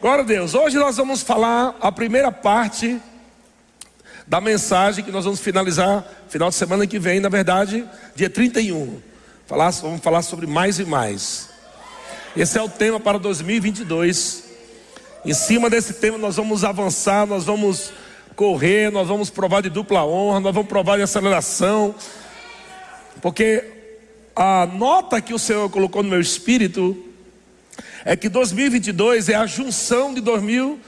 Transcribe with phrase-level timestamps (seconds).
[0.00, 0.54] Glória a Deus.
[0.54, 2.98] Hoje nós vamos falar a primeira parte
[4.26, 8.98] da mensagem que nós vamos finalizar final de semana que vem, na verdade, dia 31.
[9.46, 11.50] Falar, vamos falar sobre mais e mais.
[12.34, 14.44] Esse é o tema para 2022.
[15.22, 17.92] Em cima desse tema nós vamos avançar, nós vamos
[18.34, 21.94] correr, nós vamos provar de dupla honra, nós vamos provar de aceleração.
[23.20, 23.70] Porque
[24.34, 27.09] a nota que o Senhor colocou no meu espírito
[28.04, 30.80] é que 2022 é a junção de 2000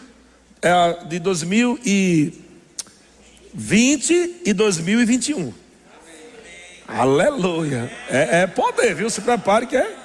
[0.63, 2.41] é, de 2020
[4.45, 5.53] e 2021.
[6.87, 7.91] Aleluia.
[8.09, 9.11] É, é, poder, viu?
[9.11, 9.97] Se prepare que é.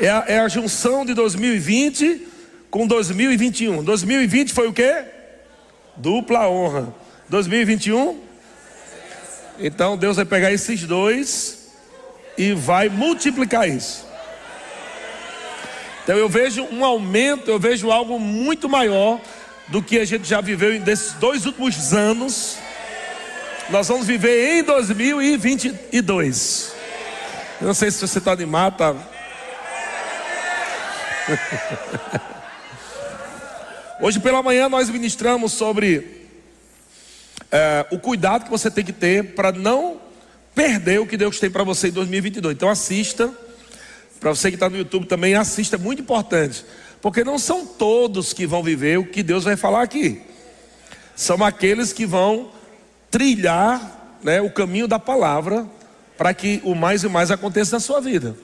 [0.00, 2.28] É a, é a junção de 2020
[2.70, 3.82] com 2021.
[3.84, 5.04] 2020 foi o quê?
[5.96, 6.92] Dupla honra.
[7.28, 8.20] 2021?
[9.58, 11.68] Então Deus vai pegar esses dois
[12.36, 14.04] e vai multiplicar isso.
[16.04, 19.18] Então eu vejo um aumento, eu vejo algo muito maior
[19.68, 22.58] do que a gente já viveu nesses dois últimos anos.
[23.70, 26.74] Nós vamos viver em 2022.
[27.58, 28.94] Eu não sei se você está animado, tá?
[33.98, 36.28] Hoje pela manhã nós ministramos sobre
[37.50, 39.98] é, o cuidado que você tem que ter para não
[40.54, 42.54] perder o que Deus tem para você em 2022.
[42.54, 43.32] Então assista
[44.20, 46.64] para você que está no YouTube também, assista, é muito importante.
[47.00, 50.22] Porque não são todos que vão viver o que Deus vai falar aqui.
[51.14, 52.50] São aqueles que vão
[53.10, 55.66] trilhar né, o caminho da palavra
[56.16, 58.36] para que o mais e mais aconteça na sua vida.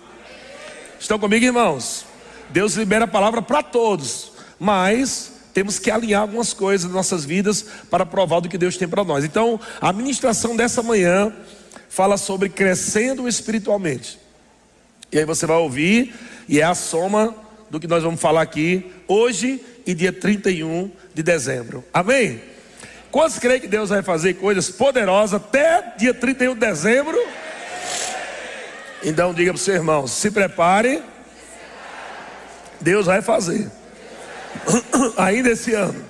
[0.99, 2.05] Estão comigo, irmãos?
[2.51, 7.65] Deus libera a palavra para todos, mas temos que alinhar algumas coisas nas nossas vidas
[7.91, 9.25] para provar do que Deus tem para nós.
[9.25, 11.33] Então, a ministração dessa manhã
[11.89, 14.19] fala sobre crescendo espiritualmente.
[15.13, 16.15] E aí você vai ouvir,
[16.49, 17.35] e é a soma
[17.69, 21.85] do que nós vamos falar aqui hoje e dia 31 de dezembro.
[21.93, 22.41] Amém?
[23.11, 27.19] Quantos creem que Deus vai fazer coisas poderosas até dia 31 de dezembro?
[29.03, 31.03] Então diga para o seu irmão: se prepare,
[32.81, 33.69] Deus vai fazer,
[35.19, 36.05] ainda esse ano,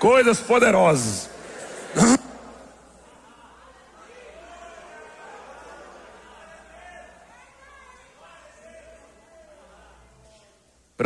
[0.00, 1.35] coisas poderosas.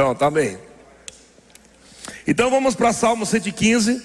[0.00, 0.56] Pronto, amém.
[2.26, 4.02] Então vamos para Salmo 115.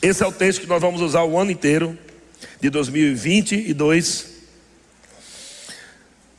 [0.00, 1.98] Esse é o texto que nós vamos usar o ano inteiro
[2.58, 4.26] de 2022.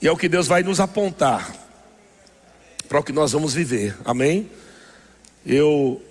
[0.02, 1.56] E é o que Deus vai nos apontar
[2.90, 3.96] para o que nós vamos viver.
[4.04, 4.50] Amém?
[5.46, 6.02] Eu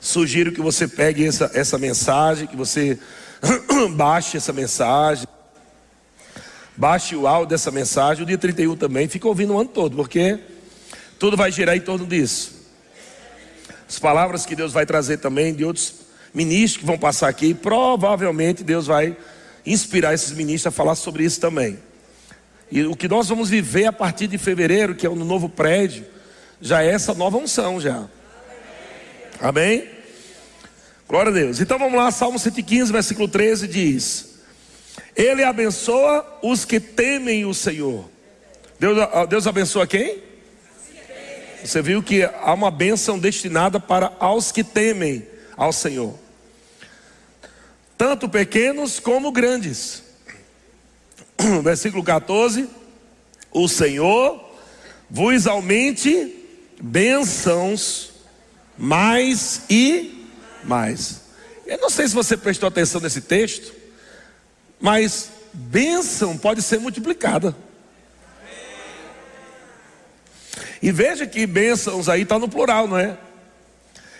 [0.00, 2.98] sugiro que você pegue essa, essa mensagem, que você
[3.94, 5.28] baixe essa mensagem.
[6.74, 8.22] Baixe o áudio dessa mensagem.
[8.22, 9.08] O dia 31 também.
[9.08, 10.55] Fica ouvindo o ano todo, porque
[11.18, 12.52] tudo vai girar em torno disso.
[13.88, 15.94] As palavras que Deus vai trazer também de outros
[16.34, 19.16] ministros que vão passar aqui, provavelmente Deus vai
[19.64, 21.78] inspirar esses ministros a falar sobre isso também.
[22.70, 26.04] E o que nós vamos viver a partir de fevereiro, que é no novo prédio,
[26.60, 28.04] já é essa nova unção já.
[29.40, 29.88] Amém?
[31.08, 31.60] Glória a Deus.
[31.60, 34.40] Então vamos lá, Salmo 115, versículo 13 diz:
[35.14, 38.08] Ele abençoa os que temem o Senhor.
[38.78, 38.98] Deus,
[39.28, 40.25] Deus abençoa quem?
[41.66, 46.16] Você viu que há uma bênção destinada para aos que temem ao Senhor,
[47.98, 50.04] tanto pequenos como grandes.
[51.64, 52.68] Versículo 14:
[53.50, 54.48] O Senhor
[55.10, 56.36] vos aumente
[56.80, 58.12] bênçãos
[58.78, 60.24] mais e
[60.62, 61.22] mais.
[61.66, 63.74] Eu não sei se você prestou atenção nesse texto,
[64.80, 67.56] mas bênção pode ser multiplicada.
[70.82, 73.16] E veja que bênçãos aí está no plural, não é?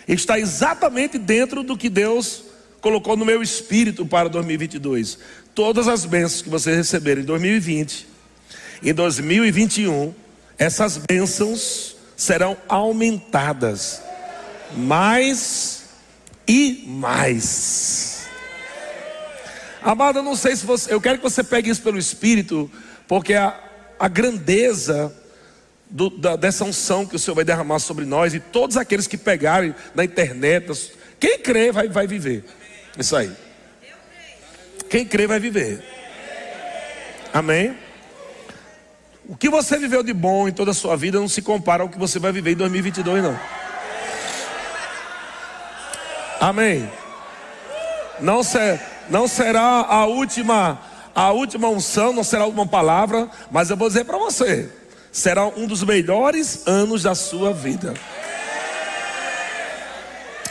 [0.07, 2.43] Está exatamente dentro do que Deus
[2.81, 5.19] colocou no meu espírito para 2022.
[5.53, 8.07] Todas as bênçãos que vocês receberam em 2020,
[8.83, 10.13] em 2021,
[10.57, 14.01] essas bênçãos serão aumentadas
[14.75, 15.83] mais
[16.47, 18.25] e mais.
[19.81, 22.69] Amado, eu não sei se você, eu quero que você pegue isso pelo espírito,
[23.07, 23.57] porque a,
[23.99, 25.13] a grandeza
[25.89, 29.17] do, da, dessa unção que o Senhor vai derramar sobre nós e todos aqueles que
[29.17, 32.43] pegarem na internet, quem crê vai, vai viver.
[32.97, 33.31] Isso aí.
[34.89, 35.83] Quem crê vai viver.
[37.33, 37.77] Amém?
[39.27, 41.89] O que você viveu de bom em toda a sua vida não se compara ao
[41.89, 43.39] que você vai viver em 2022, não.
[46.39, 46.89] Amém.
[48.19, 48.79] Não, ser,
[49.09, 50.79] não será a última,
[51.13, 54.69] a última unção, não será a última palavra, mas eu vou dizer para você
[55.17, 57.95] será um dos melhores anos da sua vida.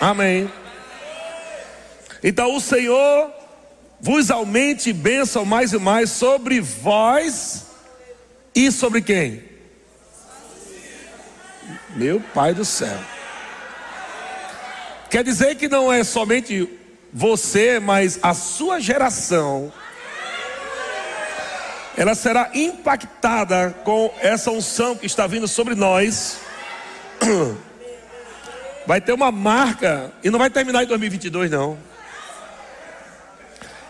[0.01, 0.51] Amém.
[2.21, 3.33] Então o Senhor
[4.01, 7.67] vos aumente bênção mais e mais sobre vós
[8.55, 9.45] e sobre quem?
[11.95, 12.99] Meu Pai do céu.
[15.09, 16.69] Quer dizer que não é somente
[17.13, 19.73] você, mas a sua geração.
[21.97, 26.39] Ela será impactada com essa unção que está vindo sobre nós.
[28.87, 31.77] Vai ter uma marca e não vai terminar em 2022 não.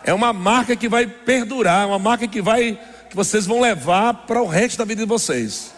[0.03, 2.81] É uma marca que vai perdurar, uma marca que vai
[3.11, 5.75] que vocês vão levar para o resto da vida de vocês.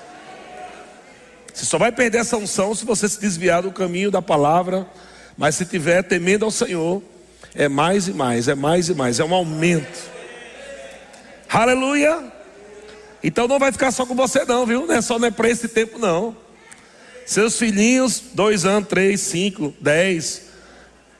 [1.52, 4.86] Você só vai perder essa unção se você se desviar do caminho da palavra,
[5.36, 7.02] mas se tiver temendo ao Senhor,
[7.56, 10.17] é mais e mais, é mais e mais, é um aumento.
[11.48, 12.32] Aleluia!
[13.22, 14.86] Então não vai ficar só com você, não, viu?
[14.86, 16.36] Não é só não é para esse tempo, não.
[17.26, 20.48] Seus filhinhos, dois anos, três, cinco, dez,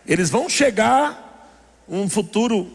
[0.06, 1.50] eles vão chegar
[1.88, 2.70] um futuro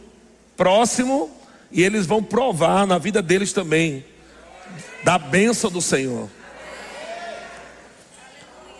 [0.55, 1.31] próximo
[1.71, 4.05] e eles vão provar na vida deles também
[5.03, 6.29] da bênção do Senhor.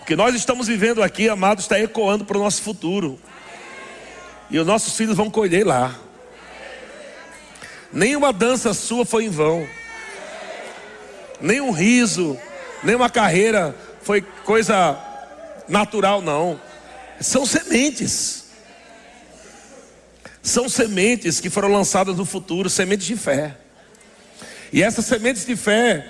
[0.02, 3.20] O que nós estamos vivendo aqui, amados, está ecoando para o nosso futuro.
[4.50, 5.98] E os nossos filhos vão colher lá.
[7.94, 9.68] Nenhuma dança sua foi em vão.
[11.40, 12.38] Nenhum riso,
[12.84, 14.98] nenhuma carreira foi coisa
[15.68, 16.60] natural, não.
[17.22, 18.45] São sementes.
[20.42, 23.56] São sementes que foram lançadas no futuro, sementes de fé.
[24.72, 26.06] E essas sementes de fé,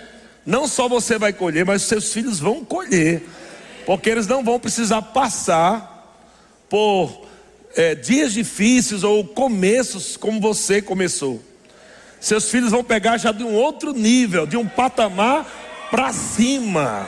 [0.46, 3.22] não só você vai colher, mas seus filhos vão colher
[3.86, 5.92] porque eles não vão precisar passar
[6.70, 7.26] por
[7.76, 11.42] é, dias difíceis ou começos como você começou.
[12.24, 15.46] Seus filhos vão pegar já de um outro nível, de um patamar
[15.92, 17.06] para cima.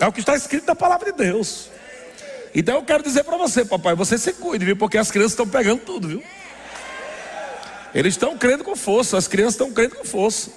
[0.00, 1.68] É o que está escrito na palavra de Deus.
[2.54, 4.78] Então eu quero dizer para você, papai, você se cuide, viu?
[4.78, 6.22] Porque as crianças estão pegando tudo, viu?
[7.94, 10.50] Eles estão crendo com força, as crianças estão crendo com força.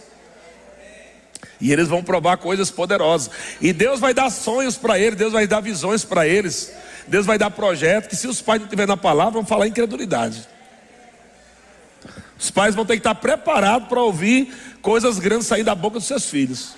[1.60, 3.30] E eles vão provar coisas poderosas.
[3.60, 6.72] E Deus vai dar sonhos para eles, Deus vai dar visões para eles.
[7.06, 10.56] Deus vai dar projetos que se os pais não tiverem na palavra, vão falar incredulidade.
[12.40, 16.08] Os pais vão ter que estar preparados para ouvir coisas grandes sair da boca dos
[16.08, 16.76] seus filhos.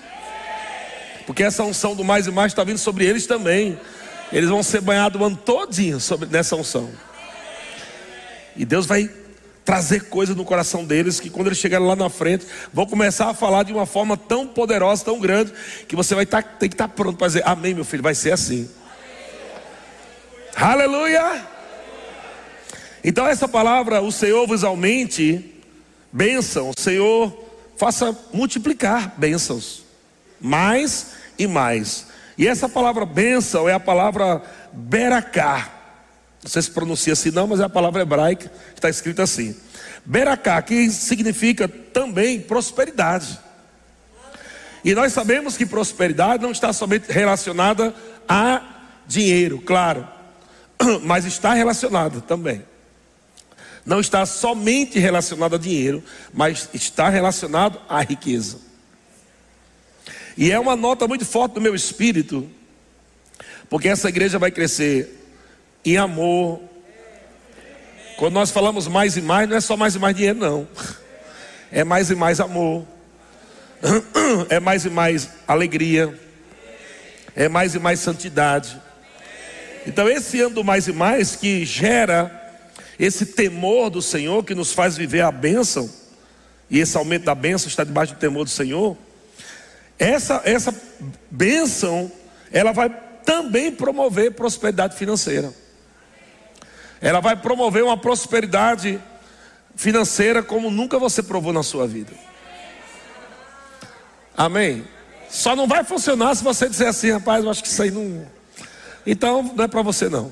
[1.26, 3.78] Porque essa unção do mais e mais está vindo sobre eles também.
[4.32, 6.90] Eles vão ser banhados o ano todinho sobre, nessa unção.
[8.56, 9.10] E Deus vai
[9.64, 13.34] trazer coisas no coração deles que quando eles chegarem lá na frente, vão começar a
[13.34, 15.52] falar de uma forma tão poderosa, tão grande,
[15.86, 18.14] que você vai tá, tem que estar tá pronto para dizer: Amém, meu filho, vai
[18.14, 18.68] ser assim.
[20.56, 21.59] Aleluia!
[23.02, 25.54] Então, essa palavra, o Senhor vos aumente
[26.12, 27.32] bênção, o Senhor
[27.76, 29.84] faça multiplicar bênçãos,
[30.40, 32.06] mais e mais.
[32.36, 34.42] E essa palavra bênção é a palavra
[34.72, 35.70] beracá.
[36.42, 39.56] Não sei se pronuncia assim, não, mas é a palavra hebraica que está escrita assim.
[40.04, 43.38] Beracá, que significa também prosperidade.
[44.82, 47.94] E nós sabemos que prosperidade não está somente relacionada
[48.28, 48.62] a
[49.06, 50.06] dinheiro, claro,
[51.02, 52.62] mas está relacionada também.
[53.84, 58.58] Não está somente relacionado a dinheiro, mas está relacionado à riqueza.
[60.36, 62.48] E é uma nota muito forte do meu espírito,
[63.68, 65.20] porque essa igreja vai crescer
[65.84, 66.60] em amor.
[68.16, 70.68] Quando nós falamos mais e mais, não é só mais e mais dinheiro, não.
[71.72, 72.86] É mais e mais amor.
[74.50, 76.18] É mais e mais alegria.
[77.34, 78.80] É mais e mais santidade.
[79.86, 82.39] Então, esse ano do mais e mais que gera
[83.00, 85.88] esse temor do Senhor, que nos faz viver a bênção,
[86.68, 88.94] e esse aumento da bênção está debaixo do temor do Senhor.
[89.98, 90.74] Essa, essa
[91.30, 92.12] bênção,
[92.52, 92.90] ela vai
[93.24, 95.50] também promover prosperidade financeira.
[97.00, 99.00] Ela vai promover uma prosperidade
[99.74, 102.12] financeira como nunca você provou na sua vida.
[104.36, 104.84] Amém?
[105.30, 108.26] Só não vai funcionar se você disser assim, rapaz, eu acho que isso aí não.
[109.06, 110.30] Então não é para você não.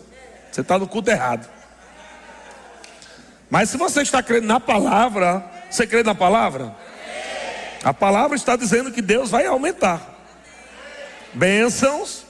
[0.53, 1.58] Você está no culto errado.
[3.51, 6.75] Mas se você está crendo na palavra, você crê na palavra?
[7.83, 10.17] A palavra está dizendo que Deus vai aumentar
[11.33, 12.27] bênçãos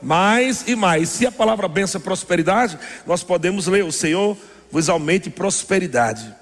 [0.00, 1.08] mais e mais.
[1.08, 4.36] Se a palavra benção é prosperidade, nós podemos ler: O Senhor
[4.70, 6.34] vos aumente prosperidade,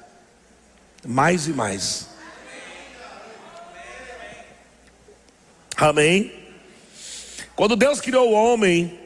[1.07, 2.09] mais e mais.
[5.77, 6.33] Amém.
[7.57, 8.99] Quando Deus criou o homem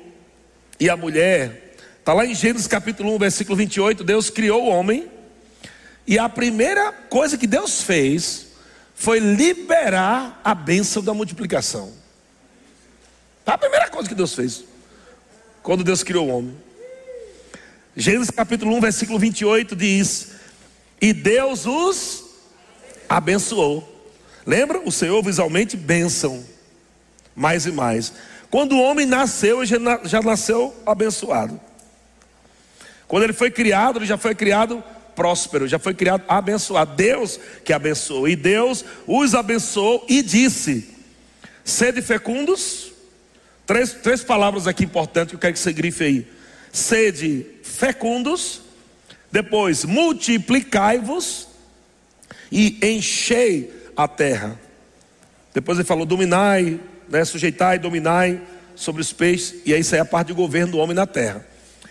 [0.79, 1.66] e a mulher,
[2.07, 5.11] está lá em Gênesis capítulo 1, versículo 28, Deus criou o homem,
[6.07, 8.47] e a primeira coisa que Deus fez
[8.95, 11.93] foi liberar a bênção da multiplicação.
[13.45, 14.63] Tá a primeira coisa que Deus fez,
[15.65, 16.57] quando Deus criou o homem.
[17.97, 20.29] Gênesis capítulo 1, versículo 28 diz:
[21.01, 22.23] E Deus os
[23.09, 24.15] abençoou.
[24.47, 24.79] Lembra?
[24.79, 26.45] O Senhor visualmente bênção,
[27.35, 28.13] mais e mais.
[28.49, 31.61] Quando o homem nasceu, já, já nasceu abençoado.
[33.09, 34.83] Quando ele foi criado, ele já foi criado
[35.15, 36.95] próspero, já foi criado abençoado.
[36.95, 38.29] Deus que abençoou.
[38.29, 40.95] E Deus os abençoou e disse:
[41.65, 42.93] sede fecundos.
[43.67, 46.29] Três, três palavras aqui importantes que eu quero que você grife aí:
[46.73, 48.63] sede fecundos.
[49.33, 51.49] Depois, multiplicai-vos
[52.51, 54.59] e enchei a terra.
[55.53, 58.41] Depois ele falou: dominai, né, sujeitai, dominai
[58.75, 59.63] sobre os peixes.
[59.65, 61.45] E aí isso é a parte do governo do homem na terra.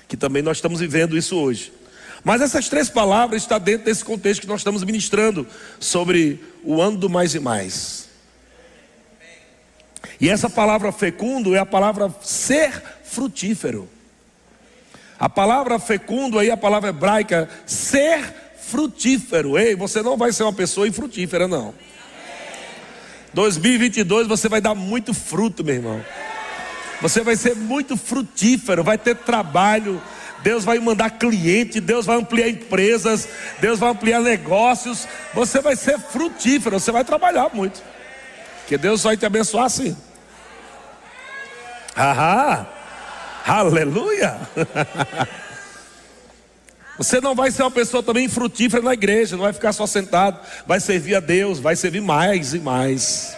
[0.07, 1.71] Que também nós estamos vivendo isso hoje.
[2.23, 5.45] Mas essas três palavras estão dentro desse contexto que nós estamos ministrando
[5.79, 8.09] sobre o ano do mais e mais.
[10.19, 12.71] E essa palavra fecundo é a palavra ser
[13.03, 13.87] frutífero.
[15.19, 18.21] A palavra fecundo aí, a palavra hebraica, ser
[18.59, 19.57] frutífero.
[19.57, 21.73] Ei, você não vai ser uma pessoa infrutífera, não.
[23.33, 26.03] 2022 você vai dar muito fruto, meu irmão.
[27.01, 30.01] Você vai ser muito frutífero, vai ter trabalho,
[30.41, 33.27] Deus vai mandar cliente, Deus vai ampliar empresas,
[33.59, 35.07] Deus vai ampliar negócios.
[35.33, 37.81] Você vai ser frutífero, você vai trabalhar muito.
[38.67, 39.95] Que Deus vai te abençoar assim.
[41.95, 42.67] Ahá,
[43.45, 44.37] aleluia.
[46.97, 50.39] Você não vai ser uma pessoa também frutífera na igreja, não vai ficar só sentado,
[50.65, 53.35] vai servir a Deus, vai servir mais e mais.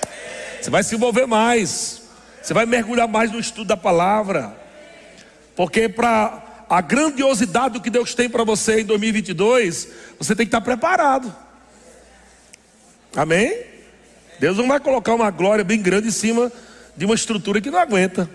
[0.62, 2.04] Você vai se envolver mais,
[2.48, 4.58] você vai mergulhar mais no estudo da palavra,
[5.54, 10.48] porque para a grandiosidade do que Deus tem para você em 2022, você tem que
[10.48, 11.36] estar preparado.
[13.14, 13.66] Amém?
[14.40, 16.50] Deus não vai colocar uma glória bem grande em cima
[16.96, 18.30] de uma estrutura que não aguenta.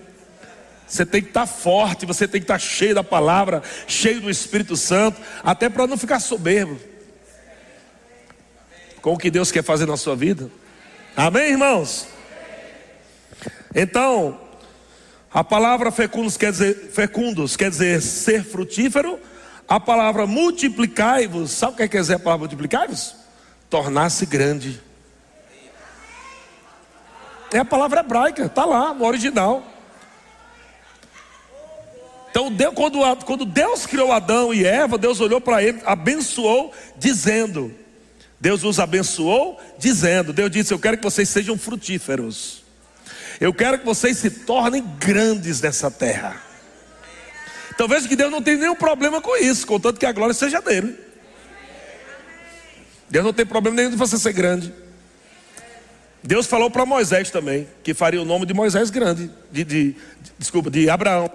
[0.87, 4.77] Você tem que estar forte, você tem que estar cheio da palavra, cheio do Espírito
[4.77, 6.79] Santo, até para não ficar soberbo
[9.01, 10.51] com o que Deus quer fazer na sua vida.
[11.17, 12.12] Amém, irmãos?
[13.75, 14.39] Então,
[15.33, 19.19] a palavra fecundos quer dizer, fecundos quer dizer ser frutífero.
[19.67, 23.15] A palavra multiplicai-vos, sabe o que quer dizer a palavra multiplicai-vos?
[23.71, 24.81] Tornar-se grande.
[27.51, 29.63] É a palavra hebraica, está lá no original.
[32.31, 37.75] Então, Deus, quando, quando Deus criou Adão e Eva, Deus olhou para ele, abençoou, dizendo:
[38.41, 42.62] Deus os abençoou, dizendo: Deus disse: Eu quero que vocês sejam frutíferos.
[43.43, 46.41] Eu quero que vocês se tornem grandes nessa terra.
[47.89, 50.97] Veja que Deus não tem nenhum problema com isso, contanto que a glória seja dele.
[53.11, 54.73] Deus não tem problema nenhum de você ser grande.
[56.23, 59.97] Deus falou para Moisés também que faria o nome de Moisés grande, de, de, de,
[60.39, 61.29] desculpa, de Abraão.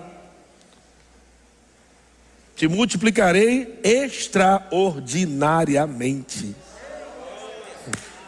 [2.56, 6.56] Te multiplicarei extraordinariamente.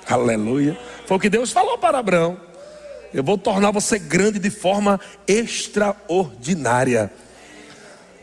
[0.05, 0.77] Aleluia.
[1.05, 2.48] Foi o que Deus falou para Abraão.
[3.13, 7.11] Eu vou tornar você grande de forma extraordinária.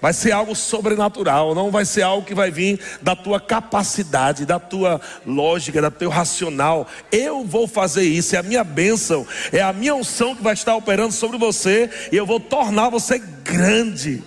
[0.00, 4.60] Vai ser algo sobrenatural, não vai ser algo que vai vir da tua capacidade, da
[4.60, 6.86] tua lógica, da teu racional.
[7.10, 10.76] Eu vou fazer isso, é a minha bênção, é a minha unção que vai estar
[10.76, 14.22] operando sobre você e eu vou tornar você grande.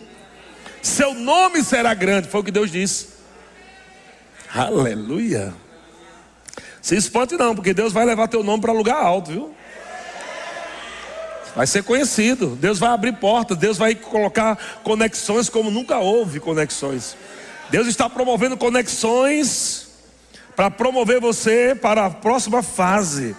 [0.81, 3.09] Seu nome será grande, foi o que Deus disse.
[4.53, 5.53] Aleluia.
[6.81, 9.55] Se espante não, porque Deus vai levar teu nome para lugar alto, viu?
[11.59, 12.55] Vai ser conhecido.
[12.55, 13.57] Deus vai abrir portas.
[13.57, 17.17] Deus vai colocar conexões como nunca houve conexões.
[17.69, 19.89] Deus está promovendo conexões
[20.55, 23.35] para promover você para a próxima fase,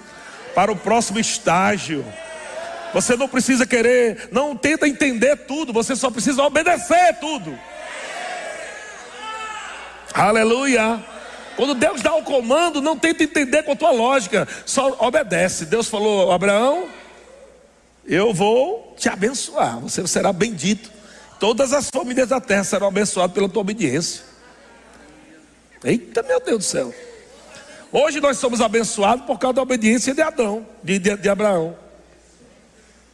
[0.55, 2.05] para o próximo estágio.
[2.93, 7.59] Você não precisa querer, não tenta entender tudo, você só precisa obedecer tudo.
[10.13, 11.03] Aleluia.
[11.57, 15.65] Quando Deus dá o comando, não tenta entender com a tua lógica, só obedece.
[15.65, 17.00] Deus falou: Abraão,
[18.07, 20.91] eu vou te abençoar, você será bendito.
[21.39, 24.23] Todas as famílias da terra serão abençoadas pela tua obediência.
[25.83, 26.95] Eita, meu Deus do céu.
[27.91, 31.77] Hoje nós somos abençoados por causa da obediência de Adão, de, de, de Abraão.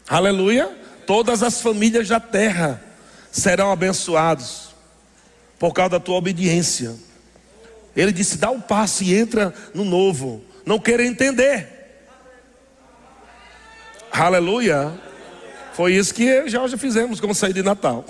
[0.09, 0.69] Aleluia.
[1.07, 2.83] Todas as famílias da terra
[3.31, 4.75] serão abençoados
[5.59, 6.95] por causa da tua obediência.
[7.95, 10.43] Ele disse: dá um passo e entra no novo.
[10.65, 11.76] Não queira entender.
[14.19, 14.95] Aleluia.
[15.75, 18.03] Foi isso que já já fizemos quando saí de Natal.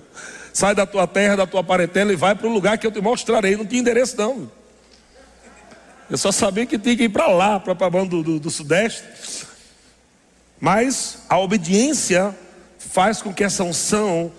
[0.52, 3.00] Sai da tua terra, da tua parentela e vai para o lugar que eu te
[3.00, 3.56] mostrarei.
[3.56, 4.50] Não tinha endereço, não.
[6.10, 8.50] Eu só sabia que tinha que ir para lá, para a banda do, do, do
[8.50, 9.02] Sudeste.
[10.60, 12.34] Mas a obediência
[12.78, 14.30] faz com que essa unção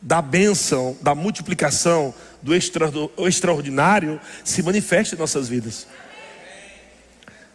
[0.00, 5.86] da bênção, da multiplicação, do extra, do extraordinário se manifeste em nossas vidas.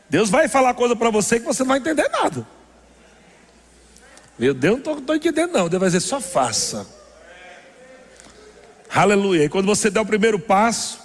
[0.09, 2.58] Deus vai falar coisa para você que você não vai entender nada.
[4.39, 5.67] Meu Deus, não estou entendendo não.
[5.67, 6.87] Deus vai dizer, só faça.
[8.89, 9.43] Aleluia.
[9.43, 10.99] E quando você der o primeiro passo,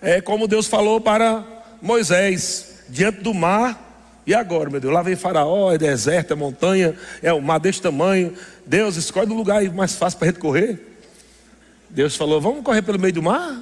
[0.00, 1.44] é como Deus falou para
[1.80, 3.88] Moisés, diante do mar.
[4.26, 7.80] E agora, meu Deus, lá vem Faraó, é deserto, é montanha, é o mar desse
[7.80, 8.36] tamanho.
[8.66, 10.78] Deus, escolhe um lugar mais fácil para a gente correr.
[11.88, 13.60] Deus falou: Vamos correr pelo meio do mar?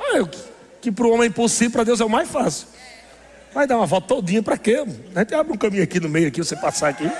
[0.00, 0.28] Ah,
[0.80, 2.68] que para o homem é impossível, para Deus é o mais fácil.
[3.56, 4.84] Vai dar uma volta todinha para quê?
[5.14, 7.10] A gente abre um caminho aqui no meio, aqui, você passar aqui.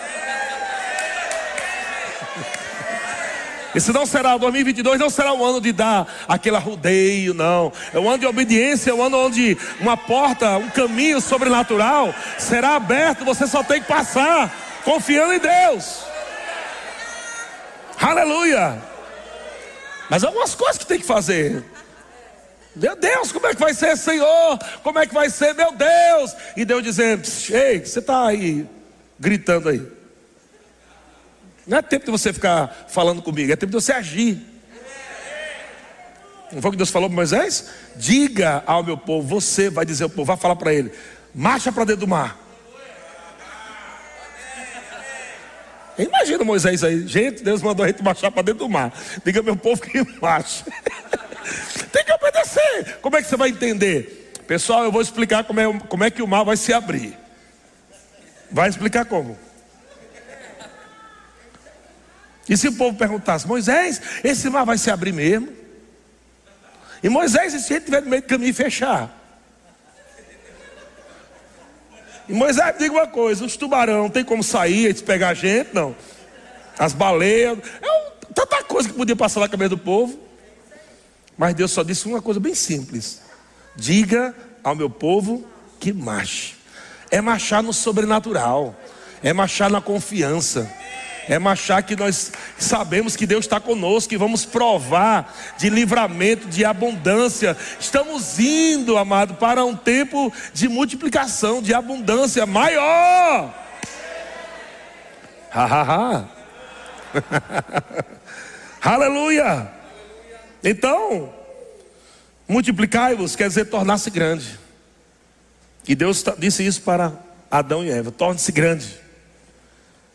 [3.75, 7.73] Esse não será, 2022 não será um ano de dar aquele arrudeio, não.
[7.91, 12.77] É um ano de obediência, é um ano onde uma porta, um caminho sobrenatural será
[12.77, 16.03] aberto, você só tem que passar, confiando em Deus.
[17.99, 18.79] Aleluia.
[20.11, 21.65] Mas algumas coisas que tem que fazer.
[22.77, 24.59] Meu Deus, como é que vai ser, Senhor?
[24.83, 26.37] Como é que vai ser, meu Deus?
[26.55, 28.69] E Deus dizendo: Ei, você está aí
[29.19, 29.83] gritando aí.
[31.67, 34.39] Não é tempo de você ficar falando comigo, é tempo de você agir.
[36.53, 37.71] Não foi o que Deus falou para Moisés?
[37.97, 40.93] Diga ao meu povo, você vai dizer ao povo, vai falar para ele,
[41.35, 42.46] marcha para dentro do mar.
[45.99, 48.93] Imagina Moisés aí, gente, Deus mandou a gente marchar para dentro do mar.
[49.25, 50.65] Diga meu povo que marcha.
[51.91, 52.99] Tem que obedecer.
[53.01, 54.33] Como é que você vai entender?
[54.47, 57.17] Pessoal, eu vou explicar como é, como é que o mar vai se abrir.
[58.51, 59.37] Vai explicar como?
[62.49, 65.49] E se o povo perguntasse, Moisés, esse mar vai se abrir mesmo?
[67.03, 69.26] E Moisés, e se ele estiver no meio do caminho fechar?
[72.29, 75.71] E Moisés, diga uma coisa: os tubarão tem como sair, eles pegar a gente?
[75.73, 75.95] Não.
[76.79, 80.19] As baleias, é tanta coisa que podia passar na cabeça do povo.
[81.39, 83.23] Mas Deus só disse uma coisa bem simples:
[83.75, 85.47] diga ao meu povo
[85.79, 86.55] que marche.
[87.11, 88.75] É marchar no sobrenatural,
[89.23, 90.71] é marchar na confiança
[91.29, 96.65] é marchar que nós sabemos que Deus está conosco e vamos provar de livramento, de
[96.65, 97.57] abundância.
[97.81, 103.55] Estamos indo, amado, para um tempo de multiplicação, de abundância maior.
[105.53, 106.25] Ha, ha, ha.
[108.95, 109.69] Aleluia.
[110.63, 111.33] Então,
[112.47, 114.59] multiplicai-vos quer dizer tornar-se grande.
[115.89, 117.13] E Deus disse isso para
[117.51, 119.06] Adão e Eva: torne-se grande.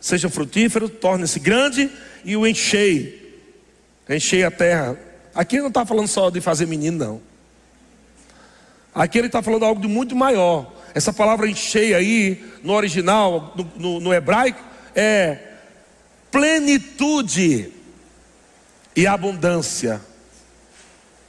[0.01, 1.89] Seja frutífero, torne-se grande
[2.25, 3.39] e o enchei.
[4.09, 4.97] Enchei a terra.
[5.33, 7.21] Aqui ele não está falando só de fazer menino, não.
[8.93, 10.73] Aqui ele está falando algo de muito maior.
[10.95, 14.61] Essa palavra enchei aí, no original, no, no, no hebraico,
[14.95, 15.37] é
[16.31, 17.71] plenitude
[18.95, 20.01] e abundância.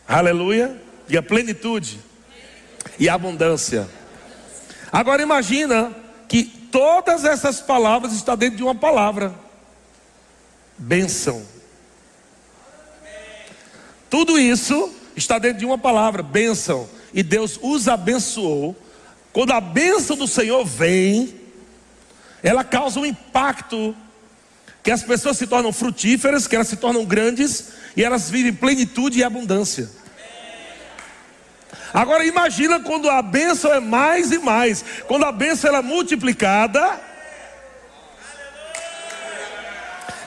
[0.08, 0.80] Aleluia.
[1.08, 2.00] E a plenitude
[2.98, 3.88] e abundância.
[4.90, 5.94] Agora imagina
[6.26, 9.32] que todas essas palavras estão dentro de uma palavra:
[10.76, 11.46] bênção.
[14.11, 16.88] Tudo isso está dentro de uma palavra, bênção.
[17.14, 18.76] E Deus os abençoou.
[19.32, 21.35] Quando a bênção do Senhor vem,
[22.42, 23.94] ela causa um impacto
[24.82, 29.20] que as pessoas se tornam frutíferas, que elas se tornam grandes e elas vivem plenitude
[29.20, 29.88] e abundância.
[31.92, 37.00] Agora imagina quando a bênção é mais e mais, quando a bênção é multiplicada.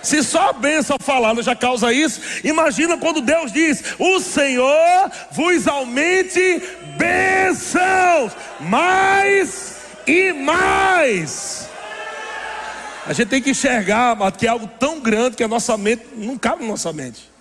[0.04, 5.68] Se só a bênção falada já causa isso, imagina quando Deus diz: O Senhor vos
[5.68, 6.62] aumente
[6.96, 11.68] bênçãos, mais e mais.
[13.08, 16.38] A gente tem que enxergar, que é algo tão grande que a nossa mente não
[16.38, 17.35] cabe na nossa mente.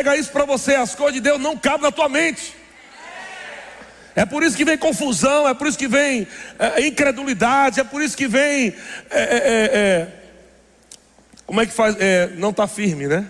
[0.00, 2.56] Pega isso para você, as coisas de Deus não cabem na tua mente.
[4.16, 6.26] É por isso que vem confusão, é por isso que vem
[6.58, 8.74] é, incredulidade, é por isso que vem.
[9.10, 10.08] É, é, é, é
[11.44, 11.96] como é que faz?
[11.98, 13.26] É, não está firme, né?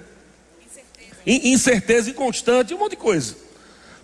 [0.65, 1.49] Incerteza.
[1.49, 3.35] Incerteza inconstante, um monte de coisa.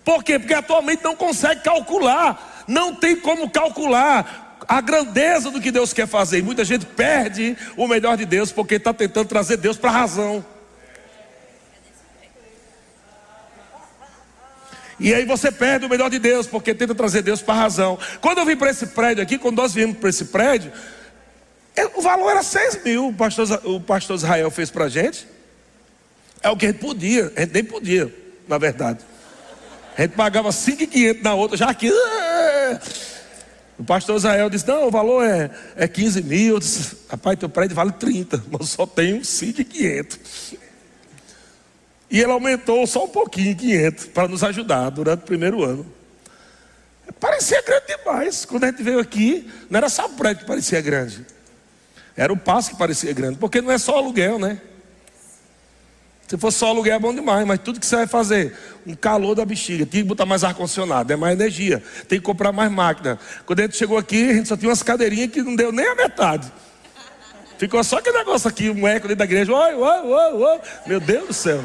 [0.03, 0.37] Por quê?
[0.37, 5.71] Porque a tua mente não consegue calcular, não tem como calcular a grandeza do que
[5.71, 6.39] Deus quer fazer.
[6.39, 9.93] E muita gente perde o melhor de Deus porque está tentando trazer Deus para a
[9.93, 10.56] razão.
[14.99, 17.99] E aí você perde o melhor de Deus, porque tenta trazer Deus para a razão.
[18.19, 20.71] Quando eu vim para esse prédio aqui, quando nós viemos para esse prédio,
[21.95, 25.27] o valor era 6 mil, o pastor, o pastor Israel fez para a gente.
[26.41, 28.13] É o que a gente podia, a gente nem podia,
[28.47, 28.99] na verdade.
[29.97, 31.91] A gente pagava 5,500 na outra, já aqui.
[31.91, 32.79] Ah!
[33.79, 36.55] O pastor Israel disse: Não, o valor é, é 15 mil.
[36.55, 40.19] Eu disse: Rapaz, teu prédio vale 30, mas só tenho 5,500.
[42.09, 45.85] E ele aumentou só um pouquinho, 500, para nos ajudar durante o primeiro ano.
[47.19, 48.45] Parecia grande demais.
[48.45, 51.25] Quando a gente veio aqui, não era só o prédio que parecia grande.
[52.15, 53.37] Era o passo que parecia grande.
[53.37, 54.59] Porque não é só aluguel, né?
[56.27, 58.53] Se fosse só aluguel é bom demais, mas tudo que você vai fazer,
[58.85, 62.51] um calor da bexiga, tem que botar mais ar-condicionado, é mais energia, tem que comprar
[62.51, 63.17] mais máquina.
[63.45, 65.87] Quando a gente chegou aqui, a gente só tinha umas cadeirinhas que não deu nem
[65.87, 66.51] a metade.
[67.57, 69.53] Ficou só aquele negócio aqui, um eco dentro da igreja.
[69.53, 70.59] Oi, oi, oi, oi.
[70.85, 71.63] Meu Deus do céu.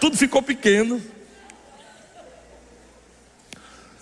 [0.00, 1.00] Tudo ficou pequeno.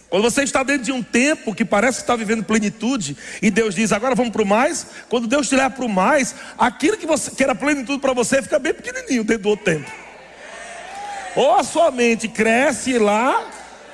[0.08, 3.74] Quando você está dentro de um tempo que parece que está vivendo plenitude, e Deus
[3.74, 7.06] diz, agora vamos para o mais, quando Deus te leva para o mais, aquilo que,
[7.06, 9.90] você, que era plenitude para você fica bem pequenininho dentro do outro tempo.
[11.36, 13.46] Ou a sua mente cresce lá,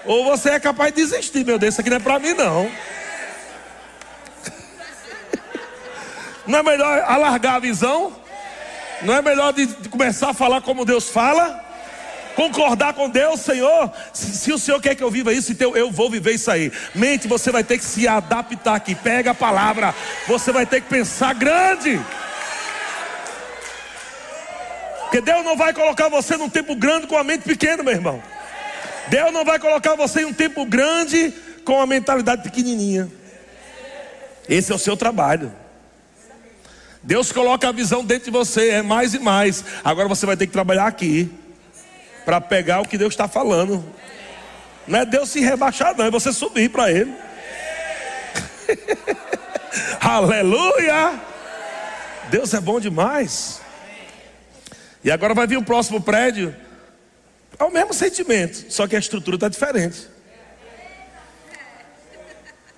[0.04, 2.70] ou você é capaz de desistir, meu Deus, isso aqui não é para mim não.
[6.46, 8.14] Não é melhor alargar a visão?
[9.00, 11.63] Não é melhor de, de começar a falar como Deus fala?
[12.34, 13.90] Concordar com Deus, Senhor.
[14.12, 16.70] Se, se, o Senhor quer que eu viva isso, então eu vou viver isso aí.
[16.94, 18.94] Mente, você vai ter que se adaptar aqui.
[18.94, 19.94] Pega a palavra,
[20.26, 22.00] você vai ter que pensar grande.
[25.02, 28.22] Porque Deus não vai colocar você num tempo grande com a mente pequena, meu irmão.
[29.08, 31.32] Deus não vai colocar você em um tempo grande
[31.64, 33.08] com a mentalidade pequenininha.
[34.48, 35.52] Esse é o seu trabalho.
[37.02, 39.64] Deus coloca a visão dentro de você, é mais e mais.
[39.84, 41.30] Agora você vai ter que trabalhar aqui
[42.24, 43.84] para pegar o que Deus está falando.
[44.86, 47.14] Não é Deus se rebaixar, não, é você subir para Ele.
[50.00, 51.20] Aleluia!
[52.30, 53.60] Deus é bom demais.
[55.02, 56.54] E agora vai vir o próximo prédio.
[57.58, 60.08] É o mesmo sentimento, só que a estrutura está diferente.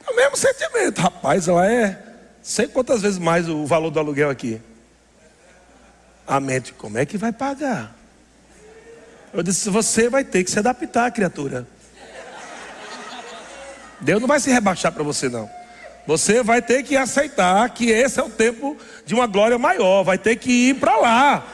[0.06, 2.02] É o mesmo sentimento, rapaz, ela é
[2.46, 4.60] sei quantas vezes mais o valor do aluguel aqui.
[6.24, 7.95] A mente, como é que vai pagar?
[9.36, 11.66] Eu disse: Você vai ter que se adaptar, criatura.
[14.00, 15.48] Deus não vai se rebaixar para você, não.
[16.06, 20.04] Você vai ter que aceitar que esse é o tempo de uma glória maior.
[20.04, 21.46] Vai ter que ir para lá.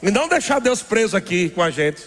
[0.00, 2.02] E não deixar Deus preso aqui com a gente.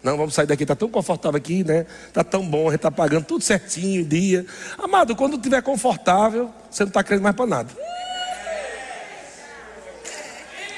[0.00, 1.86] Não, vamos sair daqui, está tão confortável aqui, né?
[2.06, 4.46] Está tão bom, a gente está pagando tudo certinho, dia.
[4.78, 7.70] Amado, quando estiver confortável, você não está crendo mais para nada.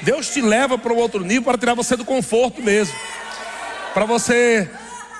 [0.01, 2.95] Deus te leva para um outro nível para tirar você do conforto mesmo.
[3.93, 4.69] Para você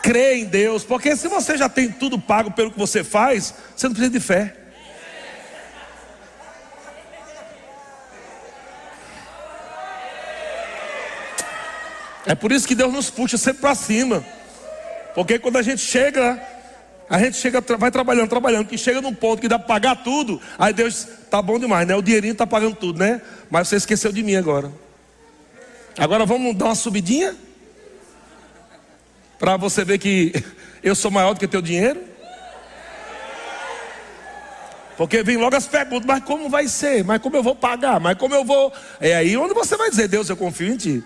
[0.04, 0.84] crer em Deus.
[0.84, 4.20] Porque se você já tem tudo pago pelo que você faz, você não precisa de
[4.20, 4.56] fé.
[12.26, 14.24] É por isso que Deus nos puxa sempre para cima.
[15.16, 16.40] Porque quando a gente chega,
[17.10, 20.42] a gente chega, vai trabalhando, trabalhando, que chega num ponto que dá para pagar tudo,
[20.60, 21.96] aí Deus tá bom demais, né?
[21.96, 23.22] O dinheirinho está pagando tudo, né?
[23.50, 24.72] Mas você esqueceu de mim agora.
[25.98, 27.36] Agora vamos dar uma subidinha?
[29.40, 30.34] Para você ver que
[30.84, 32.02] eu sou maior do que teu dinheiro?
[34.98, 37.04] Porque vem logo as perguntas, mas como vai ser?
[37.04, 38.00] Mas como eu vou pagar?
[38.00, 38.74] Mas como eu vou.
[39.00, 41.04] É aí onde você vai dizer, Deus, eu confio em ti.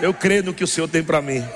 [0.00, 1.46] Eu creio no que o Senhor tem para mim.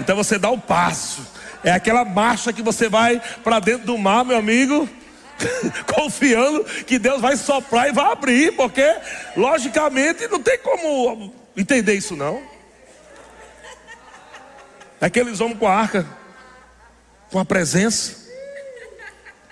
[0.00, 1.37] Então você dá o passo.
[1.64, 4.88] É aquela marcha que você vai para dentro do mar, meu amigo.
[5.94, 8.84] confiando que Deus vai soprar e vai abrir, porque
[9.36, 12.42] logicamente não tem como entender isso não.
[15.00, 16.06] Aqueles homens com a arca,
[17.30, 18.28] com a presença.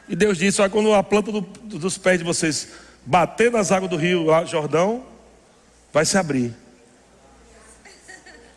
[0.08, 2.68] E Deus disse: olha, quando a planta do, dos pés de vocês
[3.04, 5.06] bater nas águas do rio Jordão,
[5.92, 6.52] vai se abrir.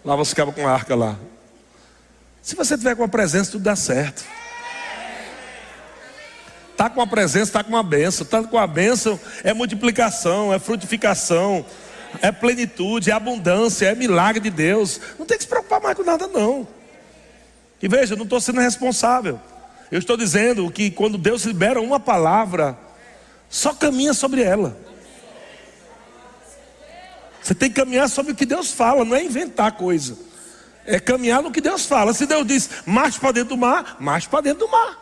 [0.03, 1.17] Lá você ficava com a arca lá.
[2.49, 4.25] Se você tiver com a presença, tudo dá certo.
[6.71, 8.23] Está com a presença, está com a benção.
[8.25, 11.63] Está com a benção é multiplicação, é frutificação,
[12.23, 14.99] é plenitude, é abundância, é milagre de Deus.
[15.19, 16.67] Não tem que se preocupar mais com nada, não.
[17.79, 19.39] E veja, eu não estou sendo responsável.
[19.91, 22.75] Eu estou dizendo que quando Deus libera uma palavra,
[23.47, 24.75] só caminha sobre ela.
[27.43, 30.28] Você tem que caminhar sobre o que Deus fala, não é inventar coisa.
[30.91, 32.15] É caminhar no que Deus fala.
[32.15, 34.97] Se Deus diz marche para dentro do mar, marche para dentro do mar.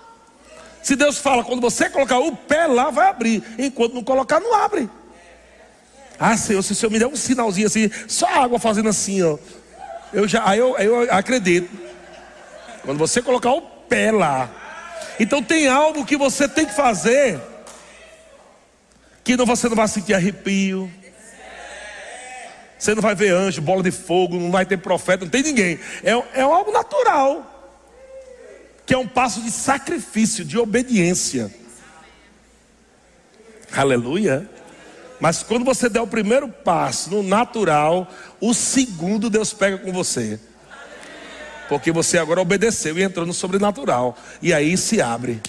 [0.83, 3.41] Se Deus fala, quando você colocar o pé lá, vai abrir.
[3.57, 4.89] Enquanto não colocar, não abre.
[6.19, 9.37] Ah, Senhor, se o Senhor me der um sinalzinho assim, só água fazendo assim, ó.
[10.11, 11.69] Eu já, aí eu, eu acredito.
[12.83, 14.49] Quando você colocar o pé lá.
[15.17, 17.39] Então tem algo que você tem que fazer.
[19.23, 20.91] Que não, você não vai sentir arrepio.
[22.77, 25.79] Você não vai ver anjo, bola de fogo, não vai ter profeta, não tem ninguém.
[26.03, 27.53] É, é algo natural.
[28.85, 31.51] Que é um passo de sacrifício, de obediência.
[33.71, 34.49] Aleluia.
[35.19, 38.07] Mas quando você der o primeiro passo no natural,
[38.39, 40.39] o segundo Deus pega com você.
[41.67, 44.17] Porque você agora obedeceu e entrou no sobrenatural.
[44.41, 45.41] E aí se abre.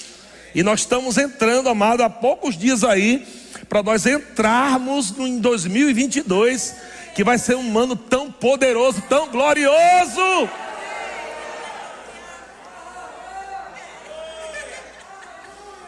[0.54, 3.26] E nós estamos entrando, amado, há poucos dias aí,
[3.68, 6.74] para nós entrarmos em 2022,
[7.18, 10.48] que vai ser um ano tão poderoso, tão glorioso.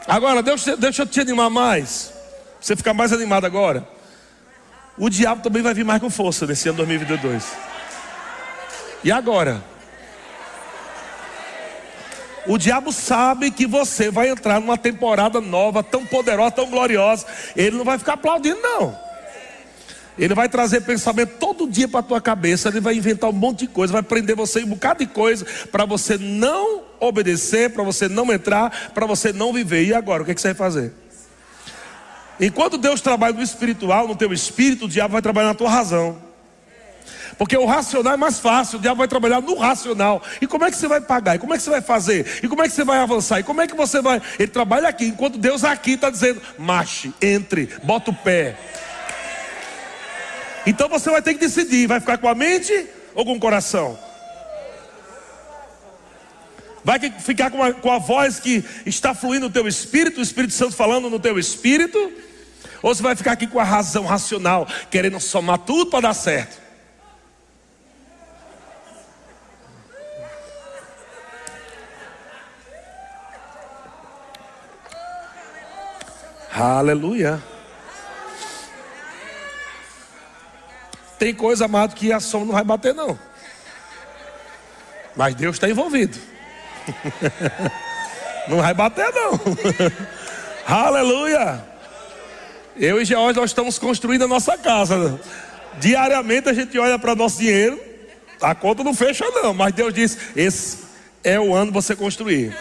[0.09, 2.13] Agora, deixa, deixa eu te animar mais.
[2.61, 3.87] Você ficar mais animado agora.
[4.99, 7.45] O diabo também vai vir mais com força nesse ano 2022.
[9.05, 9.63] E agora?
[12.45, 17.25] O diabo sabe que você vai entrar numa temporada nova, tão poderosa, tão gloriosa.
[17.55, 19.10] Ele não vai ficar aplaudindo, não.
[20.21, 22.69] Ele vai trazer pensamento todo dia para a tua cabeça.
[22.69, 25.47] Ele vai inventar um monte de coisa, vai prender você em um bocado de coisa
[25.73, 29.87] para você não obedecer, para você não entrar, para você não viver.
[29.87, 30.93] E agora, o que, é que você vai fazer?
[32.39, 36.19] Enquanto Deus trabalha no espiritual, no teu espírito, o diabo vai trabalhar na tua razão.
[37.39, 40.23] Porque o racional é mais fácil, o diabo vai trabalhar no racional.
[40.39, 41.37] E como é que você vai pagar?
[41.37, 42.27] E como é que você vai fazer?
[42.43, 43.41] E como é que você vai avançar?
[43.41, 44.21] E como é que você vai.
[44.39, 48.59] Ele trabalha aqui, enquanto Deus aqui está dizendo: marche, entre, bota o pé.
[50.67, 53.99] Então você vai ter que decidir: vai ficar com a mente ou com o coração?
[56.83, 60.55] Vai ficar com a, com a voz que está fluindo no teu espírito, o Espírito
[60.55, 61.99] Santo falando no teu espírito?
[62.83, 66.59] Ou você vai ficar aqui com a razão racional, querendo somar tudo para dar certo?
[76.53, 77.43] Aleluia.
[81.21, 83.19] Tem coisa, amado, que a soma não vai bater, não.
[85.15, 86.19] Mas Deus está envolvido.
[88.49, 89.39] Não vai bater, não.
[90.67, 91.63] Aleluia.
[92.75, 95.21] Eu e George, nós estamos construindo a nossa casa.
[95.79, 97.79] Diariamente a gente olha para nosso dinheiro,
[98.41, 99.53] a conta não fecha, não.
[99.53, 100.79] Mas Deus diz: esse
[101.23, 102.57] é o ano você construir.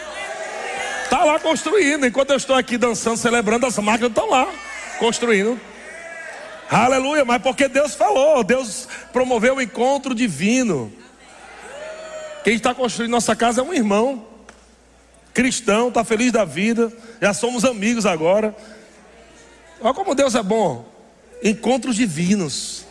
[1.02, 2.06] Está lá construindo.
[2.06, 4.46] Enquanto eu estou aqui dançando, celebrando, as máquinas estão lá
[4.98, 5.58] construindo.
[6.70, 10.92] Aleluia, mas porque Deus falou, Deus promoveu o encontro divino.
[12.44, 14.24] Quem está construindo nossa casa é um irmão,
[15.34, 18.54] cristão, está feliz da vida, já somos amigos agora.
[19.80, 20.88] Olha como Deus é bom.
[21.42, 22.86] Encontros divinos,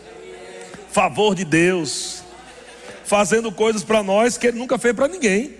[0.91, 2.21] favor de Deus,
[3.05, 5.55] fazendo coisas para nós que Ele nunca fez para ninguém.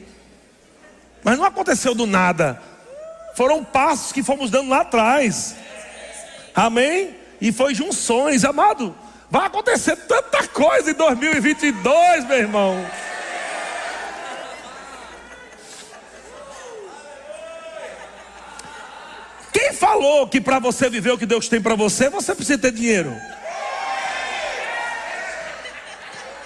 [1.24, 2.62] Mas não aconteceu do nada,
[3.34, 5.56] foram passos que fomos dando lá atrás.
[6.54, 7.19] Amém?
[7.42, 8.96] E foi junções, amado.
[9.30, 12.86] Vai acontecer tanta coisa em 2022, meu irmão.
[19.54, 22.72] Quem falou que para você viver o que Deus tem para você, você precisa ter
[22.72, 23.16] dinheiro?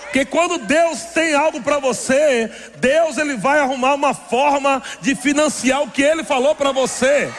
[0.04, 5.82] Porque quando Deus tem algo para você, Deus ele vai arrumar uma forma de financiar
[5.82, 7.34] o que ele falou para você.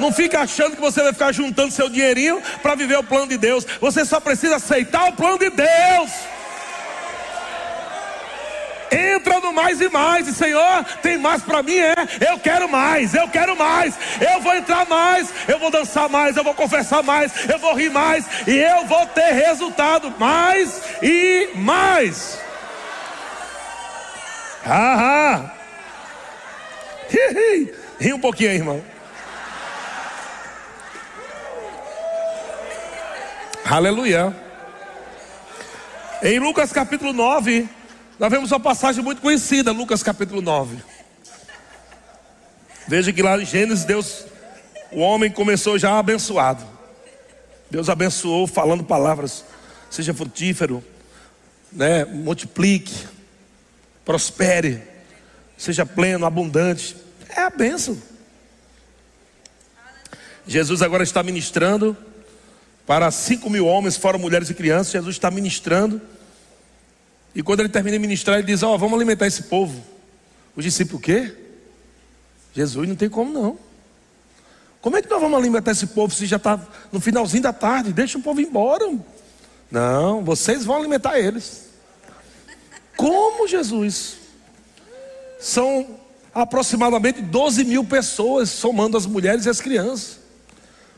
[0.00, 3.36] Não fica achando que você vai ficar juntando seu dinheirinho para viver o plano de
[3.36, 3.66] Deus.
[3.80, 6.10] Você só precisa aceitar o plano de Deus.
[8.90, 11.94] Entra no mais e mais, e Senhor, tem mais para mim, é.
[12.28, 16.42] Eu quero mais, eu quero mais, eu vou entrar mais, eu vou dançar mais, eu
[16.42, 22.40] vou confessar mais, eu vou rir mais, e eu vou ter resultado mais e mais.
[24.66, 25.52] Aham.
[28.00, 28.82] Ri um pouquinho aí, irmão.
[33.70, 34.36] Aleluia.
[36.24, 37.68] Em Lucas capítulo 9,
[38.18, 40.76] nós vemos uma passagem muito conhecida, Lucas capítulo 9.
[42.88, 44.24] Veja que lá em Gênesis, Deus,
[44.90, 46.64] o homem começou já abençoado.
[47.70, 49.44] Deus abençoou falando palavras,
[49.88, 50.82] seja frutífero,
[51.70, 53.06] né, multiplique,
[54.04, 54.82] prospere,
[55.56, 56.96] seja pleno, abundante.
[57.28, 57.96] É a bênção.
[60.44, 61.96] Jesus agora está ministrando
[62.90, 64.92] para cinco mil homens, fora mulheres e crianças.
[64.92, 66.02] Jesus está ministrando.
[67.32, 69.80] E quando ele termina de ministrar, ele diz: Ó, oh, vamos alimentar esse povo.
[70.56, 71.32] Os discípulos, o quê?
[72.52, 73.56] Jesus não tem como não.
[74.80, 76.58] Como é que nós vamos alimentar esse povo se já está
[76.90, 77.92] no finalzinho da tarde?
[77.92, 78.84] Deixa o povo embora.
[79.70, 81.68] Não, vocês vão alimentar eles.
[82.96, 84.16] Como Jesus?
[85.38, 85.96] São
[86.34, 90.19] aproximadamente 12 mil pessoas, somando as mulheres e as crianças.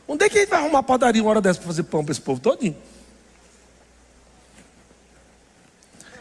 [0.07, 2.11] Onde é que a gente vai arrumar padaria uma hora dessa para fazer pão para
[2.11, 2.75] esse povo todinho?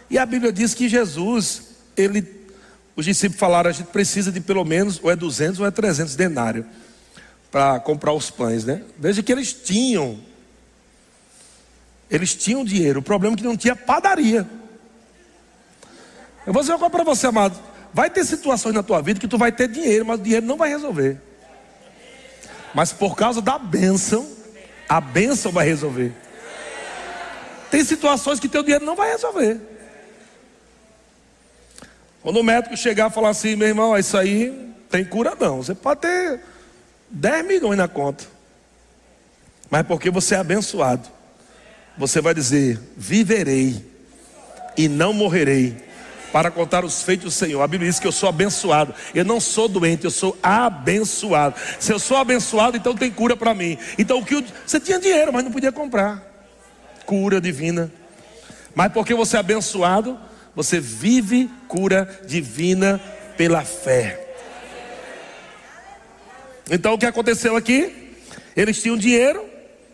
[0.09, 1.63] E a Bíblia diz que Jesus,
[1.97, 2.23] ele,
[2.95, 6.15] os discípulos falaram, a gente precisa de pelo menos, ou é 200 ou é 300
[6.15, 6.67] denários
[7.51, 8.83] para comprar os pães, né?
[8.99, 10.21] Veja que eles tinham,
[12.11, 14.47] eles tinham dinheiro, o problema é que não tinha padaria.
[16.47, 17.59] Eu vou dizer uma coisa para você, amado,
[17.95, 20.57] vai ter situações na tua vida que tu vai ter dinheiro, mas o dinheiro não
[20.57, 21.21] vai resolver.
[22.75, 24.27] Mas por causa da bênção,
[24.89, 26.13] a bênção vai resolver.
[27.71, 29.61] Tem situações que teu dinheiro não vai resolver.
[32.23, 35.63] Quando o médico chegar e falar assim, meu irmão, isso aí tem cura não.
[35.63, 36.41] Você pode ter
[37.11, 38.25] 10 milhões na conta.
[39.71, 41.09] Mas porque você é abençoado,
[41.97, 43.85] você vai dizer: viverei
[44.77, 45.77] e não morrerei
[46.33, 47.61] para contar os feitos do Senhor.
[47.63, 48.95] A Bíblia diz que eu sou abençoado.
[49.15, 51.55] Eu não sou doente, eu sou abençoado.
[51.79, 53.77] Se eu sou abençoado, então tem cura para mim.
[53.99, 54.45] Então o que eu...
[54.67, 56.33] você tinha dinheiro, mas não podia comprar
[57.05, 57.93] cura divina.
[58.75, 60.19] Mas porque você é abençoado,
[60.55, 62.99] você vive cura divina
[63.37, 64.19] pela fé.
[66.71, 68.15] Então o que aconteceu aqui?
[68.57, 69.45] Eles tinham dinheiro,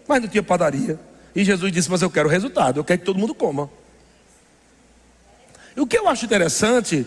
[0.06, 0.98] mas não tinha padaria.
[1.34, 3.70] E Jesus disse: Mas eu quero resultado, eu quero que todo mundo coma.
[5.78, 7.06] O que eu acho interessante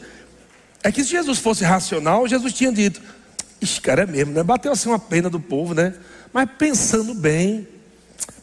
[0.83, 3.01] é que se Jesus fosse racional, Jesus tinha dito:
[3.61, 4.43] Ixi, cara, é mesmo, né?
[4.43, 5.93] Bateu assim uma pena do povo, né?
[6.33, 7.67] Mas pensando bem,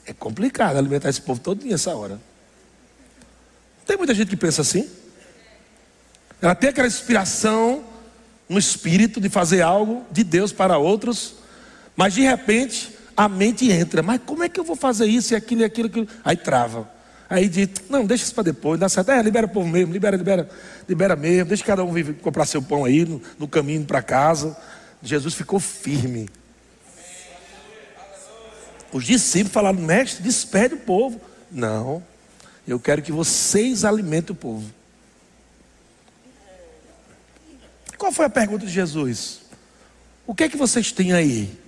[0.07, 2.21] é complicado alimentar esse povo todo dia essa hora.
[3.87, 4.89] Tem muita gente que pensa assim.
[6.41, 7.85] Ela tem aquela inspiração
[8.49, 11.35] no espírito de fazer algo de Deus para outros,
[11.97, 14.03] mas de repente a mente entra.
[14.03, 16.09] Mas como é que eu vou fazer isso e aquilo e aquilo, aquilo?
[16.25, 16.98] Aí trava.
[17.31, 19.11] Aí diz, não, deixa isso para depois, dá certo.
[19.11, 20.49] É, libera o povo mesmo, libera, libera,
[20.89, 24.57] libera mesmo, deixa cada um comprar seu pão aí no, no caminho para casa.
[25.03, 26.29] Jesus ficou firme.
[28.91, 31.21] Os discípulos falaram, mestre, despede o povo.
[31.51, 32.03] Não,
[32.67, 34.71] eu quero que vocês alimentem o povo.
[37.99, 39.41] Qual foi a pergunta de Jesus?
[40.27, 41.59] O que é que vocês têm aí?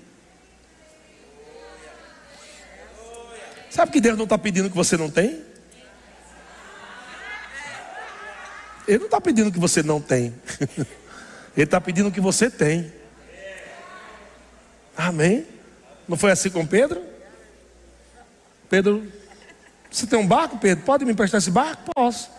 [3.68, 5.49] Sabe que Deus não está pedindo que você não tem?
[8.86, 10.34] Ele não está pedindo que você não tem.
[11.56, 12.92] Ele está pedindo que você tem.
[14.96, 15.46] Amém?
[16.08, 17.02] Não foi assim com Pedro?
[18.68, 19.06] Pedro,
[19.90, 20.84] você tem um barco, Pedro?
[20.84, 21.90] Pode me emprestar esse barco?
[21.94, 22.30] Posso.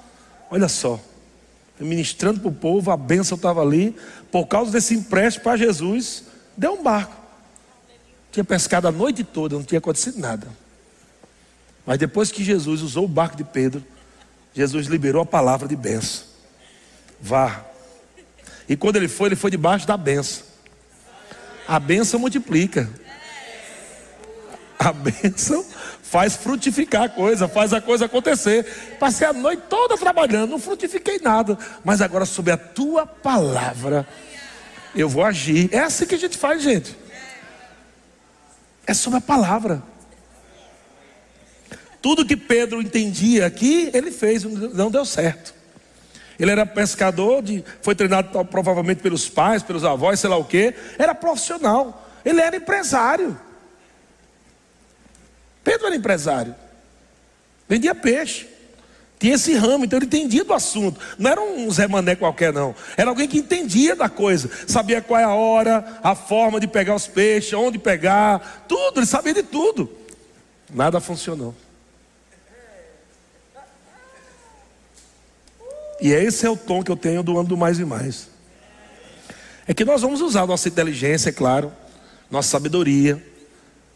[0.50, 1.00] Olha só
[1.84, 3.96] ministrando para o povo, a bênção estava ali.
[4.32, 6.24] Por causa desse empréstimo para Jesus,
[6.56, 7.16] deu um barco.
[8.32, 10.48] Tinha pescado a noite toda, não tinha acontecido nada.
[11.86, 13.84] Mas depois que Jesus usou o barco de Pedro,
[14.54, 16.31] Jesus liberou a palavra de bênção.
[17.22, 17.64] Vá.
[18.68, 20.44] E quando ele foi, ele foi debaixo da bênção.
[21.68, 22.90] A bênção multiplica.
[24.80, 25.64] A bênção
[26.02, 28.98] faz frutificar a coisa, faz a coisa acontecer.
[29.00, 34.08] Passei a noite toda trabalhando, não frutifiquei nada, mas agora sob a tua palavra
[34.96, 35.70] eu vou agir.
[35.72, 36.98] É assim que a gente faz, gente.
[38.86, 39.82] É sobre a palavra.
[42.02, 45.54] Tudo que Pedro entendia aqui, ele fez, não deu certo.
[46.40, 50.74] Ele era pescador, de, foi treinado provavelmente pelos pais, pelos avós, sei lá o que.
[50.98, 52.10] Era profissional.
[52.24, 53.38] Ele era empresário.
[55.64, 56.56] Pedro era empresário,
[57.68, 58.48] vendia peixe,
[59.20, 61.00] tinha esse ramo, então ele entendia do assunto.
[61.20, 62.74] Não era um Zé Mané qualquer, não.
[62.98, 66.96] Era alguém que entendia da coisa, sabia qual é a hora, a forma de pegar
[66.96, 69.90] os peixes, onde pegar, tudo, ele sabia de tudo.
[70.74, 71.56] Nada funcionou.
[76.02, 78.28] E esse é o tom que eu tenho do ano do mais e mais.
[79.68, 81.72] É que nós vamos usar nossa inteligência, é claro,
[82.30, 83.24] nossa sabedoria,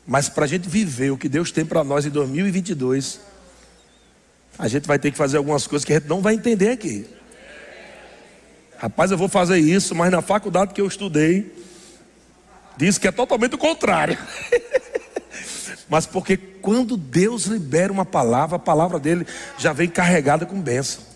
[0.05, 3.19] mas para a gente viver o que Deus tem para nós em 2022,
[4.57, 7.07] a gente vai ter que fazer algumas coisas que a gente não vai entender aqui.
[8.77, 11.51] Rapaz, eu vou fazer isso, mas na faculdade que eu estudei,
[12.77, 14.17] diz que é totalmente o contrário.
[15.89, 19.25] mas porque quando Deus libera uma palavra, a palavra dele
[19.57, 21.14] já vem carregada com bênção.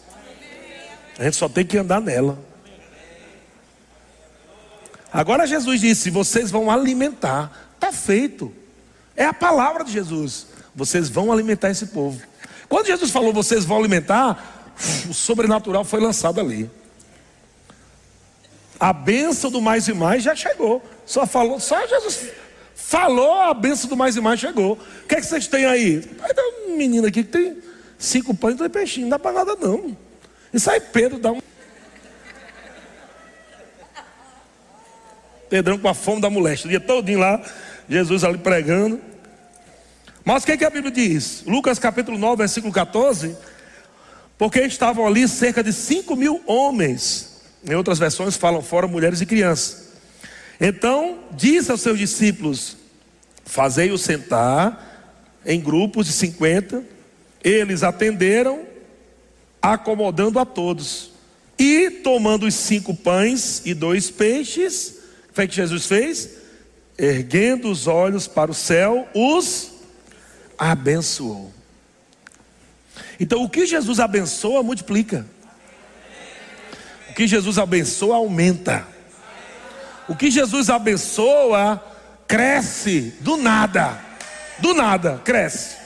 [1.20, 2.40] A gente só tem que andar nela.
[5.12, 8.54] Agora Jesus disse: vocês vão alimentar, está feito.
[9.18, 10.48] É a palavra de Jesus.
[10.74, 12.22] Vocês vão alimentar esse povo.
[12.70, 14.76] Quando Jesus falou, vocês vão alimentar,
[15.10, 16.72] o sobrenatural foi lançado ali.
[18.80, 20.82] A benção do mais e mais já chegou.
[21.06, 22.30] Só falou, só Jesus
[22.74, 24.80] falou, a benção do mais e mais chegou.
[25.04, 26.00] O que é que vocês têm aí?
[26.00, 27.58] Vai ter um menino aqui que tem
[27.98, 29.10] cinco pães e dois peixinhos.
[29.10, 29.98] Não dá para nada não.
[30.54, 31.42] Isso aí Pedro dá um.
[35.50, 36.68] Pedrão com a fome da moléstia.
[36.68, 37.42] O dia todinho lá,
[37.90, 39.02] Jesus ali pregando.
[40.24, 41.44] Mas o que, que a Bíblia diz?
[41.46, 43.36] Lucas capítulo 9, versículo 14.
[44.38, 47.42] Porque estavam ali cerca de 5 mil homens.
[47.68, 49.90] Em outras versões falam fora mulheres e crianças.
[50.62, 52.78] Então disse aos seus discípulos:
[53.44, 56.84] Fazei-o sentar em grupos de 50.
[57.44, 58.66] Eles atenderam,
[59.62, 61.12] acomodando a todos.
[61.58, 65.00] E tomando os cinco pães e dois peixes,
[65.36, 66.30] é que Jesus fez?
[66.98, 69.72] Erguendo os olhos para o céu, os
[70.58, 71.54] abençoou.
[73.20, 75.26] Então, o que Jesus abençoa, multiplica.
[77.10, 78.86] O que Jesus abençoa, aumenta.
[80.08, 81.84] O que Jesus abençoa,
[82.28, 84.00] cresce do nada.
[84.60, 85.79] Do nada, cresce.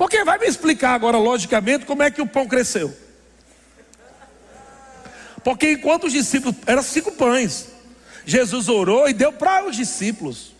[0.00, 2.90] Porque vai me explicar agora, logicamente, como é que o pão cresceu.
[5.44, 7.68] Porque enquanto os discípulos, eram cinco pães,
[8.24, 10.54] Jesus orou e deu para os discípulos.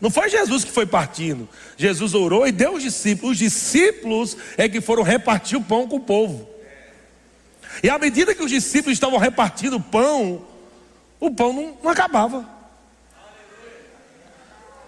[0.00, 1.48] Não foi Jesus que foi partindo.
[1.76, 3.32] Jesus orou e deu os discípulos.
[3.32, 6.48] Os discípulos é que foram repartir o pão com o povo.
[7.82, 10.46] E à medida que os discípulos estavam repartindo o pão,
[11.18, 12.48] o pão não, não acabava.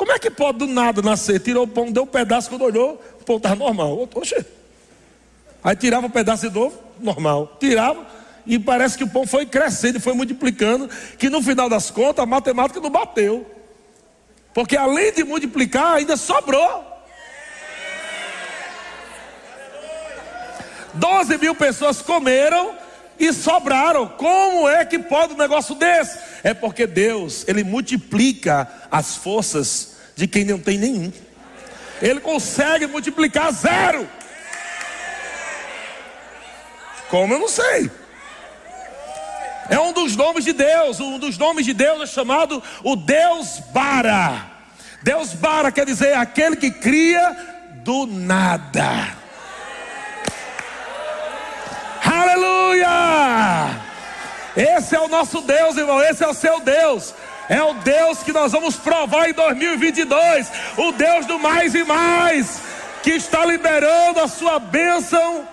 [0.00, 1.40] Como é que pode do nada nascer?
[1.40, 4.08] Tirou o pão, deu um pedaço, quando olhou, o pão estava normal.
[5.62, 7.58] Aí tirava um pedaço de novo, normal.
[7.60, 8.06] Tirava,
[8.46, 10.88] e parece que o pão foi crescendo e foi multiplicando,
[11.18, 13.44] que no final das contas a matemática não bateu.
[14.54, 16.82] Porque além de multiplicar, ainda sobrou.
[20.94, 22.74] 12 mil pessoas comeram
[23.18, 24.08] e sobraram.
[24.08, 26.29] Como é que pode um negócio desse?
[26.42, 31.12] É porque Deus, Ele multiplica as forças de quem não tem nenhum.
[32.00, 34.08] Ele consegue multiplicar zero.
[37.08, 37.90] Como eu não sei.
[39.68, 40.98] É um dos nomes de Deus.
[40.98, 44.46] Um dos nomes de Deus é chamado o Deus Bara.
[45.02, 47.36] Deus Bara quer dizer aquele que cria
[47.84, 49.16] do nada.
[52.04, 53.89] Aleluia!
[54.56, 56.02] Esse é o nosso Deus, irmão.
[56.02, 57.14] Esse é o seu Deus.
[57.48, 60.50] É o Deus que nós vamos provar em 2022.
[60.76, 62.60] O Deus do mais e mais.
[63.02, 65.48] Que está liberando a sua bênção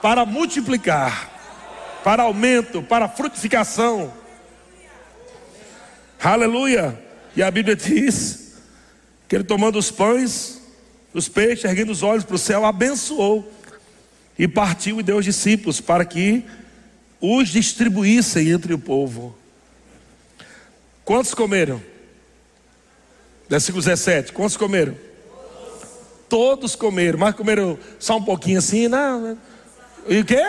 [0.00, 1.32] para multiplicar
[2.02, 4.12] para aumento, para frutificação.
[6.22, 6.98] Aleluia.
[7.34, 8.54] E a Bíblia diz
[9.28, 10.60] que ele tomando os pães,
[11.14, 13.50] os peixes, erguendo os olhos para o céu, abençoou
[14.38, 16.44] e partiu e deu aos discípulos para que
[17.22, 19.38] os distribuíssem entre o povo.
[21.04, 21.80] Quantos comeram?
[23.48, 24.32] Versículo 17.
[24.32, 24.96] Quantos comeram?
[26.28, 29.38] Todos comeram, mas comeram só um pouquinho assim, não.
[30.08, 30.42] E o quê?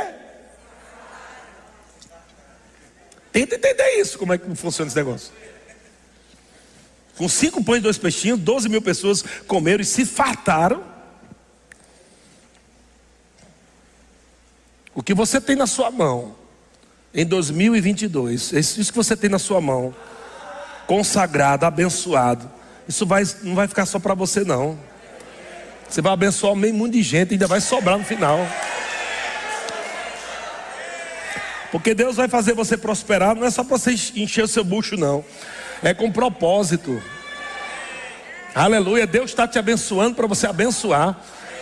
[3.31, 5.31] Tenta entender isso, como é que funciona esse negócio.
[7.17, 10.83] Com cinco pães e dois peixinhos, 12 mil pessoas comeram e se fartaram.
[14.95, 16.42] O que você tem na sua mão
[17.13, 19.93] em 2022, isso que você tem na sua mão,
[20.87, 22.49] consagrado, abençoado,
[22.87, 24.77] isso vai, não vai ficar só para você, não.
[25.87, 28.39] Você vai abençoar meio mundo de gente, ainda vai sobrar no final.
[31.71, 34.97] Porque Deus vai fazer você prosperar, não é só para você encher o seu bucho,
[34.97, 35.23] não.
[35.81, 37.01] É com propósito.
[38.55, 39.07] Aleluia.
[39.07, 41.19] Deus está te abençoando para você abençoar.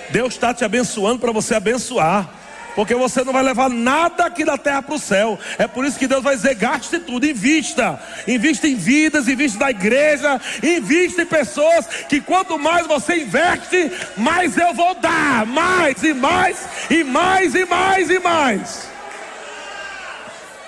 [0.10, 2.41] Deus está te abençoando para você abençoar.
[2.76, 5.38] Porque você não vai levar nada aqui da terra para o céu.
[5.58, 8.00] É por isso que Deus vai dizer: gaste tudo, invista.
[8.28, 11.86] Invista em vidas, invista na igreja, invista em pessoas.
[12.08, 15.46] Que quanto mais você investe, mais eu vou dar.
[15.46, 16.58] Mais e mais,
[16.90, 18.90] e mais e mais e mais.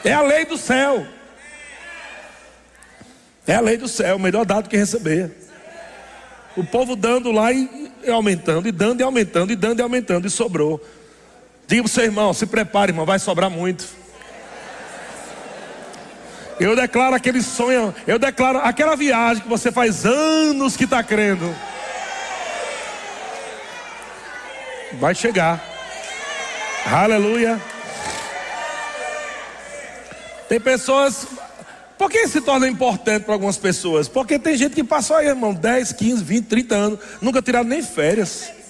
[0.03, 1.05] É a lei do céu.
[3.47, 5.31] É a lei do céu, melhor dado que receber.
[6.55, 10.29] O povo dando lá e aumentando, e dando e aumentando, e dando e aumentando, e
[10.29, 10.81] sobrou.
[11.73, 13.87] Diga para o seu irmão, se prepare, irmão, vai sobrar muito.
[16.59, 21.51] Eu declaro aquele sonho, eu declaro aquela viagem que você faz anos que está crendo.
[24.99, 25.59] Vai chegar.
[26.85, 27.59] Aleluia.
[30.47, 31.25] Tem pessoas.
[31.97, 34.07] Por que se torna importante para algumas pessoas?
[34.07, 37.81] Porque tem gente que passou aí, irmão, 10, 15, 20, 30 anos, nunca tiraram nem
[37.81, 38.61] férias.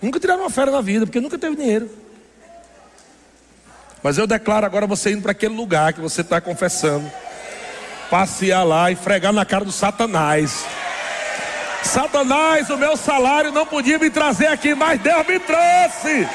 [0.00, 1.90] Nunca tiraram uma férias na vida, porque nunca teve dinheiro.
[4.02, 7.10] Mas eu declaro agora você indo para aquele lugar que você está confessando.
[8.08, 10.64] Passear lá e fregar na cara do Satanás.
[11.82, 16.28] Satanás, o meu salário não podia me trazer aqui, mas Deus me trouxe.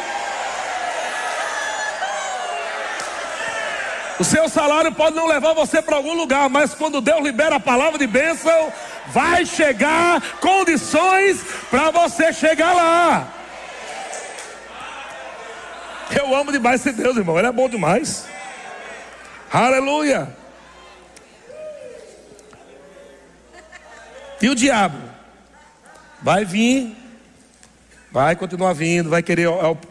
[4.20, 7.59] O seu salário pode não levar você para algum lugar, mas quando Deus libera a
[7.59, 8.72] palavra de bênção,
[9.07, 13.43] vai chegar condições para você chegar lá.
[16.18, 17.38] Eu amo demais esse Deus, irmão.
[17.38, 18.26] Ele é bom demais.
[19.51, 20.28] Aleluia.
[24.41, 24.97] E o diabo?
[26.22, 26.95] Vai vir,
[28.11, 29.47] vai continuar vindo, vai querer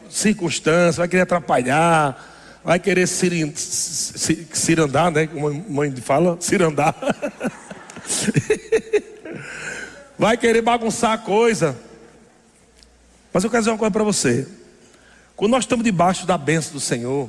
[0.09, 2.31] circunstância, vai querer atrapalhar
[2.64, 3.51] vai querer cirandar,
[5.11, 5.27] né?
[5.27, 6.95] Como a mãe fala, cirandar.
[10.18, 11.77] vai querer bagunçar a coisa.
[13.33, 14.47] Mas eu quero dizer uma coisa para você.
[15.37, 17.28] Quando nós estamos debaixo da bênção do Senhor,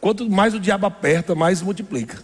[0.00, 2.22] quanto mais o diabo aperta, mais multiplica.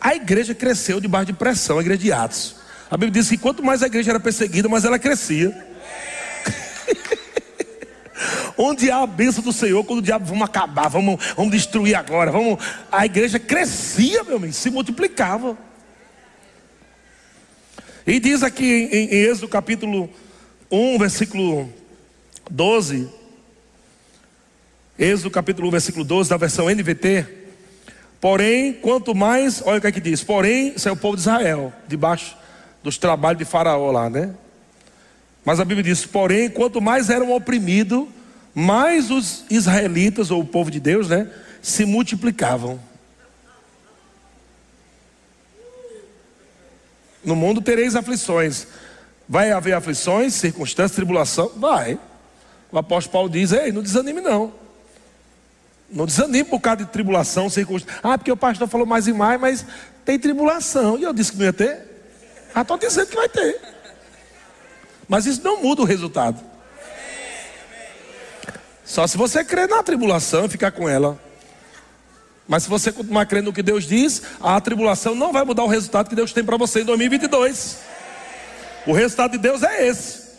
[0.00, 2.56] A igreja cresceu debaixo de pressão, a igreja de Atos.
[2.90, 5.54] A Bíblia diz que quanto mais a igreja era perseguida, mais ela crescia.
[8.56, 12.32] Onde há a bênção do Senhor, quando o diabo vamos acabar, vamos, vamos destruir agora,
[12.32, 12.58] vamos.
[12.90, 15.56] A igreja crescia, meu amigo, se multiplicava.
[18.06, 20.08] E diz aqui em, em Êxodo capítulo
[20.70, 21.68] 1, versículo
[22.50, 23.08] 12.
[24.98, 27.26] Êxodo capítulo 1, versículo 12, da versão NVT.
[28.20, 31.22] Porém, quanto mais, olha o que é que diz: porém, isso é o povo de
[31.22, 32.36] Israel, debaixo
[32.82, 34.34] dos trabalhos de Faraó lá, né?
[35.44, 38.06] Mas a Bíblia diz: porém, quanto mais eram oprimidos,
[38.54, 41.30] mais os israelitas, ou o povo de Deus, né,
[41.62, 42.80] se multiplicavam.
[47.24, 48.66] No mundo tereis aflições.
[49.28, 51.52] Vai haver aflições, circunstâncias, tribulação?
[51.56, 51.98] Vai.
[52.72, 54.52] O apóstolo Paulo diz: Ei, não desanime não.
[55.90, 58.00] Não desanime por causa de tribulação, circunstância.
[58.02, 59.66] Ah, porque o pastor falou mais e mais, mas
[60.04, 60.98] tem tribulação.
[60.98, 61.78] E eu disse que não ia ter?
[62.54, 63.60] Ah, estou dizendo que vai ter.
[65.08, 66.40] Mas isso não muda o resultado.
[68.84, 71.18] Só se você crer na tribulação e ficar com ela.
[72.50, 75.68] Mas se você continuar crendo no que Deus diz, a tribulação não vai mudar o
[75.68, 77.78] resultado que Deus tem para você em 2022.
[78.88, 80.30] O resultado de Deus é esse.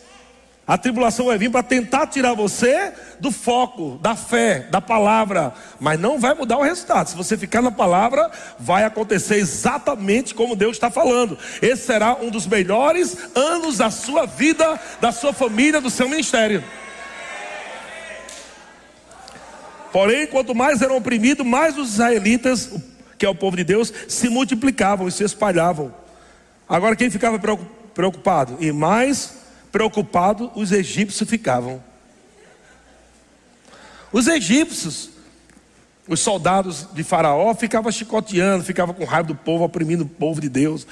[0.66, 5.98] A tribulação vai vir para tentar tirar você do foco, da fé, da palavra, mas
[5.98, 7.08] não vai mudar o resultado.
[7.08, 11.38] Se você ficar na palavra, vai acontecer exatamente como Deus está falando.
[11.62, 16.62] Esse será um dos melhores anos da sua vida, da sua família, do seu ministério.
[19.92, 22.70] Porém, quanto mais eram oprimidos, mais os israelitas,
[23.18, 25.94] que é o povo de Deus, se multiplicavam e se espalhavam.
[26.68, 27.38] Agora, quem ficava
[27.92, 28.56] preocupado?
[28.58, 29.34] E mais
[29.70, 31.82] preocupado os egípcios ficavam.
[34.10, 35.10] Os egípcios,
[36.08, 40.48] os soldados de Faraó, ficavam chicoteando, ficavam com raiva do povo, oprimindo o povo de
[40.48, 40.86] Deus.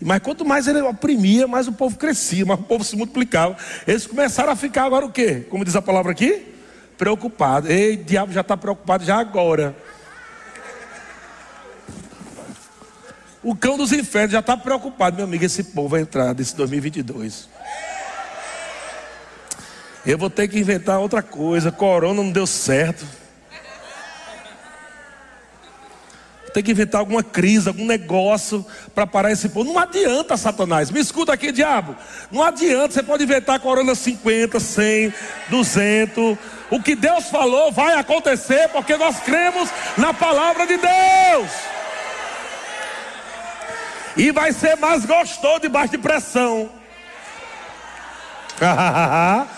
[0.00, 3.56] Mas quanto mais ele oprimia, mais o povo crescia, mais o povo se multiplicava.
[3.86, 5.46] Eles começaram a ficar agora o quê?
[5.48, 6.55] Como diz a palavra aqui?
[6.98, 7.70] Preocupado.
[7.70, 9.76] Ei, diabo já está preocupado já agora.
[13.42, 15.44] O cão dos infernos já está preocupado, meu amigo.
[15.44, 17.48] Esse povo vai entrar desse 2022.
[20.04, 21.70] Eu vou ter que inventar outra coisa.
[21.70, 23.06] Corona não deu certo.
[26.42, 29.72] Vou ter que inventar alguma crise, algum negócio para parar esse povo.
[29.72, 30.90] Não adianta, Satanás.
[30.90, 31.94] Me escuta aqui, diabo.
[32.32, 32.94] Não adianta.
[32.94, 35.14] Você pode inventar Corona 50, 100,
[35.50, 36.38] 200.
[36.70, 41.50] O que Deus falou vai acontecer porque nós cremos na palavra de Deus.
[44.16, 46.70] E vai ser mais gostoso debaixo de pressão.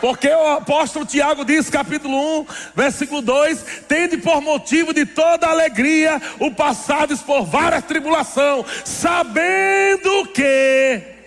[0.00, 6.20] Porque o apóstolo Tiago diz, capítulo 1, versículo 2: Tende por motivo de toda alegria
[6.38, 11.19] o passados por várias tribulações, sabendo que.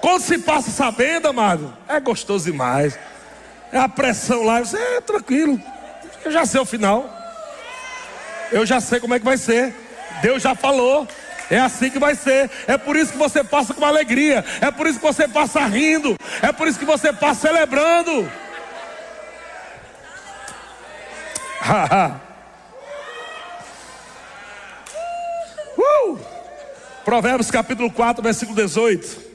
[0.00, 2.98] Quando se passa sabendo, amado, é gostoso demais.
[3.72, 5.60] É a pressão lá, você é tranquilo.
[6.24, 7.08] Eu já sei o final.
[8.50, 9.74] Eu já sei como é que vai ser.
[10.22, 11.06] Deus já falou.
[11.50, 12.50] É assim que vai ser.
[12.66, 14.44] É por isso que você passa com alegria.
[14.60, 16.16] É por isso que você passa rindo.
[16.42, 18.30] É por isso que você passa celebrando.
[25.78, 26.18] uh!
[27.04, 29.29] Provérbios capítulo 4, versículo 18.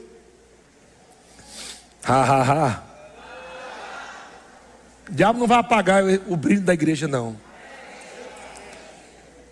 [5.10, 7.36] O diabo não vai apagar o brilho da igreja, não.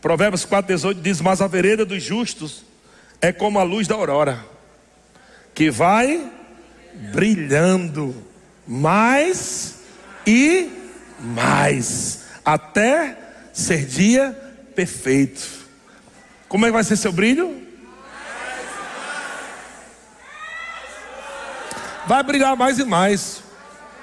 [0.01, 2.63] Provérbios 4,18 diz: Mas a vereda dos justos
[3.21, 4.45] é como a luz da aurora,
[5.53, 6.29] que vai
[7.11, 8.15] brilhando
[8.67, 9.79] mais
[10.27, 10.69] e
[11.19, 13.17] mais, até
[13.51, 14.37] ser dia
[14.75, 15.47] perfeito.
[16.47, 17.62] Como é que vai ser seu brilho?
[22.07, 23.43] Vai brilhar mais e mais.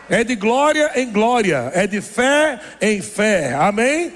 [0.08, 3.54] É de glória em glória, é de fé em fé.
[3.54, 4.12] Amém?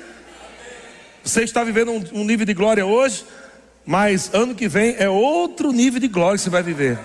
[1.23, 3.25] Você está vivendo um, um nível de glória hoje,
[3.87, 6.99] mas ano que vem é outro nível de glória que você vai viver.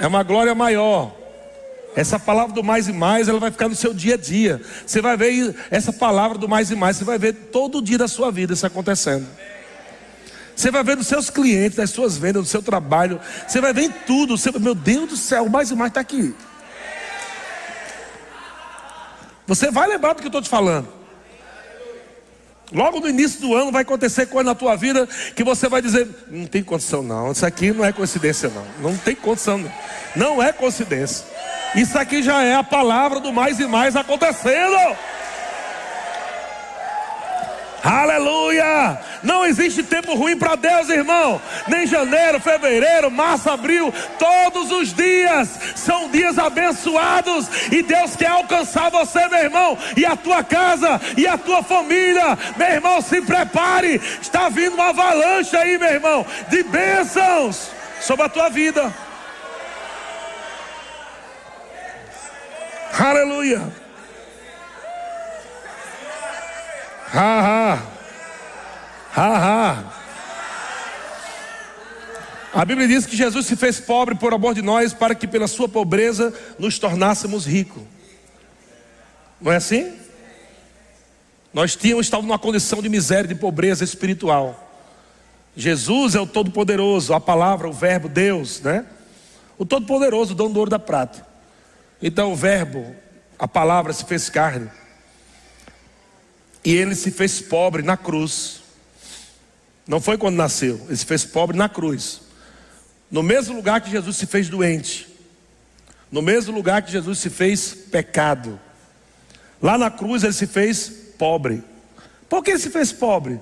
[0.00, 1.12] É uma glória maior.
[1.94, 4.60] Essa palavra do mais e mais, ela vai ficar no seu dia a dia.
[4.86, 8.08] Você vai ver essa palavra do mais e mais, você vai ver todo dia da
[8.08, 9.26] sua vida isso acontecendo.
[10.54, 13.20] Você vai ver nos seus clientes, nas suas vendas, no seu trabalho.
[13.46, 14.36] Você vai ver em tudo.
[14.36, 16.34] Você, meu Deus do céu, mais e mais está aqui.
[19.46, 20.88] Você vai lembrar do que eu estou te falando.
[22.72, 26.08] Logo no início do ano vai acontecer coisa na tua vida que você vai dizer:
[26.30, 29.72] não tem condição não, isso aqui não é coincidência não, não tem condição não,
[30.16, 31.26] não é coincidência.
[31.74, 34.96] Isso aqui já é a palavra do mais e mais acontecendo.
[37.82, 39.00] Aleluia!
[39.24, 41.42] Não existe tempo ruim para Deus, irmão.
[41.66, 48.88] Nem janeiro, fevereiro, março, abril, todos os dias são dias abençoados e Deus quer alcançar
[48.90, 52.38] você, meu irmão, e a tua casa e a tua família.
[52.56, 54.00] Meu irmão, se prepare.
[54.20, 57.68] Está vindo uma avalanche aí, meu irmão, de bênçãos
[58.00, 58.92] sobre a tua vida.
[62.96, 63.81] Aleluia.
[67.12, 67.82] Ha, ha.
[69.14, 69.92] Ha, ha.
[72.54, 75.46] A Bíblia diz que Jesus se fez pobre por amor de nós, para que pela
[75.46, 77.82] sua pobreza nos tornássemos ricos.
[79.40, 79.92] Não é assim?
[81.52, 84.70] Nós tínhamos, estávamos numa condição de miséria, de pobreza espiritual.
[85.54, 88.86] Jesus é o Todo-Poderoso, a palavra, o Verbo, Deus, né?
[89.58, 91.26] O Todo-Poderoso, o dono do ouro da prata.
[92.00, 92.94] Então o Verbo,
[93.38, 94.70] a palavra se fez carne.
[96.64, 98.62] E ele se fez pobre na cruz.
[99.86, 102.22] Não foi quando nasceu, ele se fez pobre na cruz.
[103.10, 105.08] No mesmo lugar que Jesus se fez doente.
[106.10, 108.60] No mesmo lugar que Jesus se fez pecado.
[109.60, 110.88] Lá na cruz ele se fez
[111.18, 111.62] pobre.
[112.28, 113.40] Por que ele se fez pobre?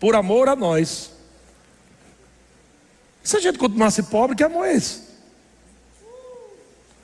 [0.00, 1.12] Por amor a nós.
[3.22, 5.02] Se a gente continuasse pobre, que amor é esse?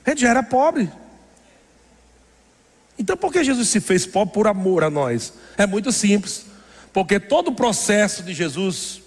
[0.05, 0.91] A gente já era pobre.
[2.97, 5.33] Então por que Jesus se fez pobre por amor a nós?
[5.57, 6.45] É muito simples.
[6.93, 9.01] Porque todo o processo de Jesus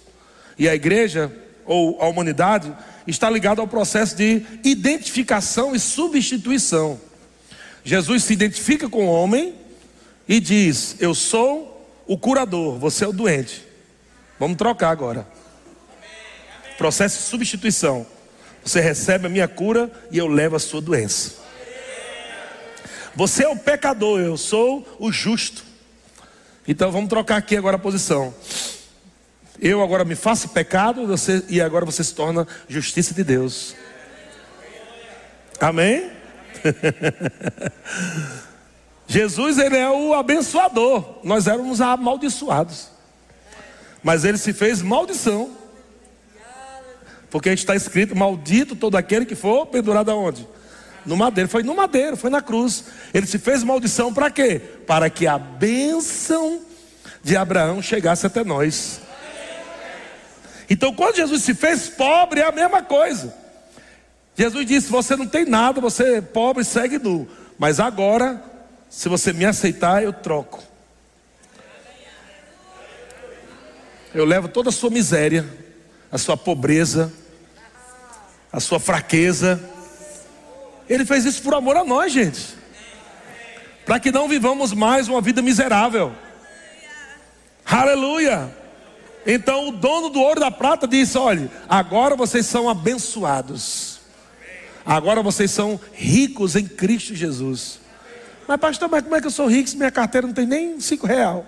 [0.57, 1.31] e a igreja,
[1.65, 2.71] ou a humanidade,
[3.07, 6.99] está ligado ao processo de identificação e substituição.
[7.83, 9.55] Jesus se identifica com o homem
[10.27, 13.65] e diz: Eu sou o curador, você é o doente.
[14.39, 15.27] Vamos trocar agora.
[16.77, 18.05] Processo de substituição.
[18.63, 21.38] Você recebe a minha cura e eu levo a sua doença.
[23.15, 25.63] Você é o pecador, eu sou o justo.
[26.67, 28.33] Então vamos trocar aqui agora a posição.
[29.59, 33.75] Eu agora me faço pecado você, e agora você se torna justiça de Deus.
[35.59, 36.09] Amém?
[39.07, 41.19] Jesus, ele é o abençoador.
[41.23, 42.89] Nós éramos amaldiçoados.
[44.03, 45.51] Mas ele se fez maldição.
[47.29, 50.47] Porque está escrito: Maldito todo aquele que for pendurado aonde?
[51.05, 52.85] No madeiro, foi no madeiro, foi na cruz.
[53.13, 54.59] Ele se fez maldição para quê?
[54.85, 56.61] Para que a bênção
[57.23, 59.01] de Abraão chegasse até nós.
[60.69, 63.35] Então, quando Jesus se fez pobre, é a mesma coisa.
[64.35, 67.27] Jesus disse: Você não tem nada, você é pobre, segue nu.
[67.57, 68.41] Mas agora,
[68.89, 70.63] se você me aceitar, eu troco.
[74.13, 75.45] Eu levo toda a sua miséria,
[76.11, 77.11] a sua pobreza,
[78.51, 79.68] a sua fraqueza
[80.89, 82.57] ele fez isso por amor a nós, gente.
[83.85, 86.13] Para que não vivamos mais uma vida miserável.
[87.65, 88.55] Aleluia.
[89.25, 93.99] Então o dono do ouro da prata disse: Olha, agora vocês são abençoados.
[94.85, 97.79] Agora vocês são ricos em Cristo Jesus.
[98.47, 100.79] Mas, pastor, mas como é que eu sou rico se minha carteira não tem nem
[100.79, 101.45] cinco real?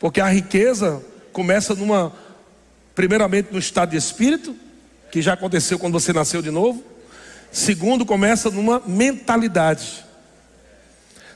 [0.00, 2.12] Porque a riqueza começa numa,
[2.94, 4.56] primeiramente no estado de espírito,
[5.12, 6.82] que já aconteceu quando você nasceu de novo.
[7.52, 10.02] Segundo, começa numa mentalidade.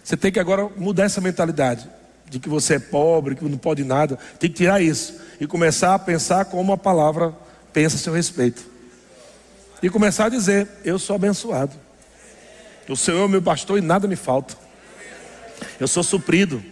[0.02, 1.86] Você tem que agora mudar essa mentalidade
[2.24, 4.18] de que você é pobre, que não pode nada.
[4.38, 7.34] Tem que tirar isso e começar a pensar como a palavra
[7.70, 8.64] pensa a seu respeito.
[9.82, 11.76] E começar a dizer: Eu sou abençoado.
[12.88, 14.56] O Senhor é meu pastor e nada me falta.
[15.78, 16.64] Eu sou suprido.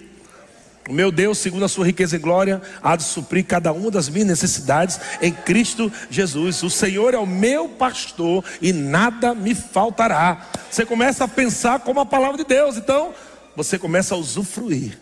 [0.89, 4.09] O meu Deus, segundo a sua riqueza e glória, há de suprir cada uma das
[4.09, 6.63] minhas necessidades em Cristo Jesus.
[6.63, 10.47] O Senhor é o meu pastor e nada me faltará.
[10.71, 13.15] Você começa a pensar como a palavra de Deus, então
[13.57, 14.99] você começa a usufruir.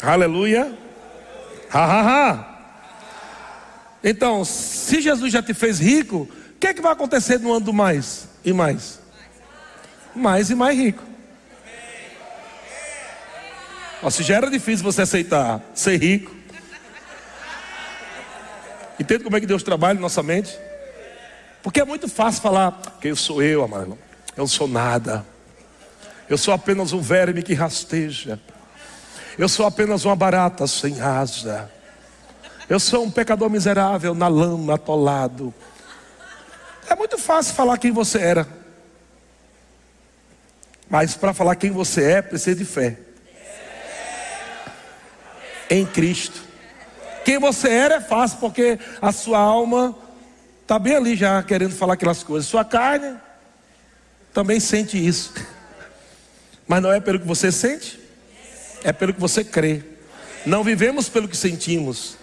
[0.00, 0.78] Aleluia.
[1.72, 2.54] Ha, ha, ha.
[4.02, 6.28] Então, se Jesus já te fez rico,
[6.64, 8.98] que é que vai acontecer no ano do mais e mais?
[10.14, 11.02] Mais e mais rico.
[14.10, 16.34] Se já era difícil você aceitar ser rico,
[19.00, 20.58] entende como é que Deus trabalha na nossa mente?
[21.62, 23.98] Porque é muito fácil falar, que eu sou eu, amado.
[24.36, 25.24] Eu não sou nada.
[26.28, 28.38] Eu sou apenas um verme que rasteja.
[29.38, 31.70] Eu sou apenas uma barata sem asa.
[32.68, 35.52] Eu sou um pecador miserável na lama, atolado.
[36.88, 38.46] É muito fácil falar quem você era.
[40.88, 42.98] Mas para falar quem você é, precisa de fé.
[45.70, 46.42] Em Cristo.
[47.24, 49.96] Quem você era é fácil, porque a sua alma
[50.62, 52.48] está bem ali já querendo falar aquelas coisas.
[52.48, 53.16] Sua carne
[54.32, 55.32] também sente isso.
[56.66, 57.98] Mas não é pelo que você sente,
[58.82, 59.82] é pelo que você crê.
[60.44, 62.16] Não vivemos pelo que sentimos.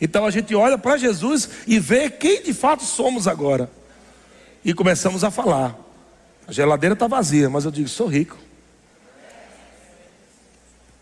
[0.00, 3.70] Então a gente olha para Jesus e vê quem de fato somos agora.
[4.64, 5.76] E começamos a falar.
[6.46, 8.36] A geladeira está vazia, mas eu digo, sou rico.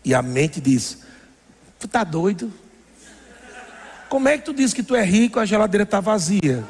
[0.03, 0.99] E a mente diz:
[1.81, 2.53] Tu está doido?
[4.07, 6.63] Como é que tu diz que tu é rico a geladeira está vazia?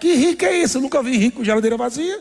[0.00, 0.78] Que rico é isso?
[0.78, 2.20] Eu nunca vi rico com geladeira vazia.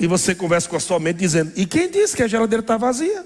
[0.00, 2.78] E você conversa com a sua mente dizendo: E quem disse que a geladeira está
[2.78, 3.22] vazia?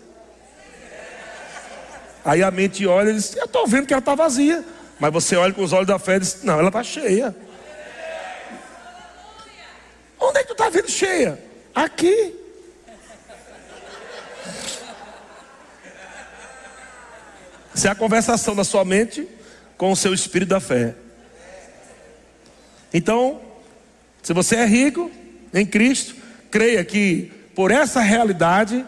[2.25, 4.65] Aí a mente olha e diz: Eu estou vendo que ela está vazia.
[4.99, 7.35] Mas você olha com os olhos da fé e diz: Não, ela está cheia.
[10.19, 11.39] Onde é que tu está vendo cheia?
[11.73, 12.35] Aqui.
[17.79, 19.25] Isso é a conversação da sua mente
[19.77, 20.97] com o seu espírito da fé.
[22.93, 23.41] Então,
[24.21, 25.09] se você é rico
[25.55, 26.17] em Cristo,
[26.51, 28.85] creia que por essa realidade,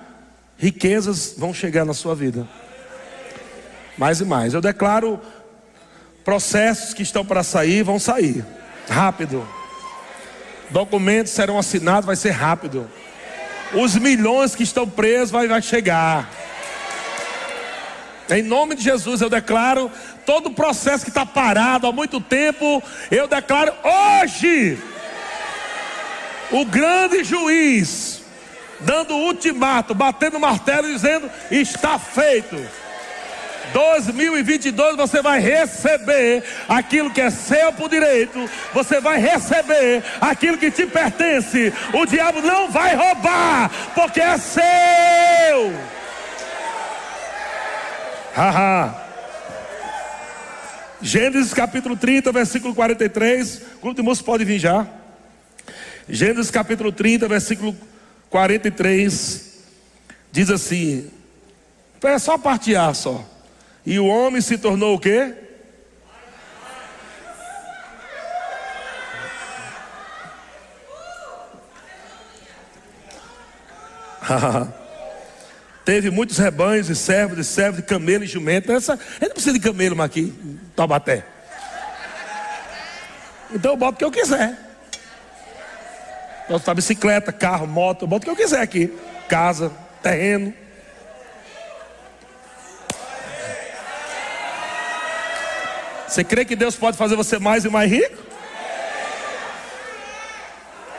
[0.58, 2.48] riquezas vão chegar na sua vida.
[3.96, 4.54] Mais e mais.
[4.54, 5.20] Eu declaro
[6.24, 8.44] processos que estão para sair, vão sair.
[8.88, 9.46] Rápido.
[10.68, 12.90] Documentos serão assinados, vai ser rápido.
[13.72, 16.39] Os milhões que estão presos vai, vai chegar.
[18.30, 19.90] Em nome de Jesus, eu declaro
[20.24, 24.78] todo o processo que está parado há muito tempo, eu declaro hoje,
[26.52, 28.22] o grande juiz,
[28.80, 32.56] dando o ultimato, batendo o martelo dizendo: está feito.
[33.72, 40.70] 2022 você vai receber aquilo que é seu por direito, você vai receber aquilo que
[40.70, 41.72] te pertence.
[41.92, 45.99] O diabo não vai roubar, porque é seu.
[48.40, 48.94] Haha.
[51.02, 53.56] Gênesis capítulo 30, versículo 43.
[53.76, 54.86] O grupo de pode vir já.
[56.08, 57.76] Gênesis capítulo 30, versículo
[58.30, 59.58] 43.
[60.32, 61.10] Diz assim:
[62.14, 63.22] é só partear só.
[63.84, 65.34] E o homem se tornou o quê?
[75.84, 78.70] Teve muitos rebanhos e servos, e servos, de camelo e jumento.
[78.70, 81.24] Essa, ele não precisa de camelo aqui, em Taubaté.
[83.52, 84.56] Então eu boto o que eu quiser.
[86.48, 88.92] Boto bicicleta, carro, moto, eu boto o que eu quiser aqui.
[89.28, 89.72] Casa,
[90.02, 90.52] terreno.
[96.06, 98.20] Você crê que Deus pode fazer você mais e mais rico?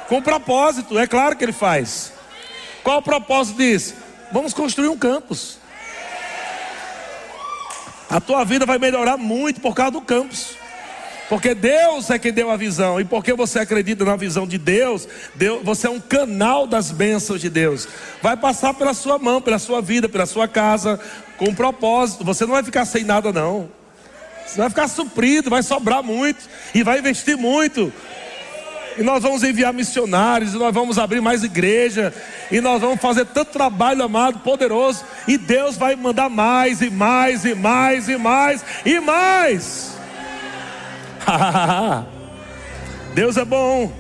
[0.07, 2.13] Com propósito, é claro que Ele faz.
[2.81, 4.00] Qual o propósito disso?
[4.31, 5.57] Vamos construir um campus.
[8.09, 10.55] A tua vida vai melhorar muito por causa do campus.
[11.29, 12.99] Porque Deus é quem deu a visão.
[12.99, 17.39] E porque você acredita na visão de Deus, Deus, você é um canal das bênçãos
[17.39, 17.87] de Deus.
[18.21, 20.99] Vai passar pela sua mão, pela sua vida, pela sua casa,
[21.37, 22.25] com um propósito.
[22.25, 23.69] Você não vai ficar sem nada, não.
[24.45, 27.93] Você vai ficar suprido, vai sobrar muito e vai investir muito.
[29.01, 32.13] E nós vamos enviar missionários, e nós vamos abrir mais igreja,
[32.51, 37.43] e nós vamos fazer tanto trabalho amado, poderoso, e Deus vai mandar mais e mais
[37.43, 39.97] e mais e mais e mais.
[43.15, 43.91] Deus é bom.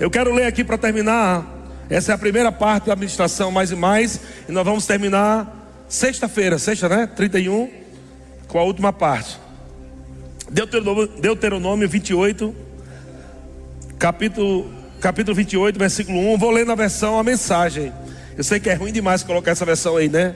[0.00, 1.44] Eu quero ler aqui para terminar.
[1.90, 6.58] Essa é a primeira parte da administração, mais e mais, e nós vamos terminar sexta-feira,
[6.58, 7.06] sexta, né?
[7.14, 7.70] 31
[8.48, 9.38] com a última parte.
[10.50, 12.64] Deuteronômio, Deuteronômio 28,
[13.98, 14.70] capítulo,
[15.00, 16.38] capítulo 28, versículo 1.
[16.38, 17.92] Vou ler na versão a mensagem.
[18.36, 20.34] Eu sei que é ruim demais colocar essa versão aí, né?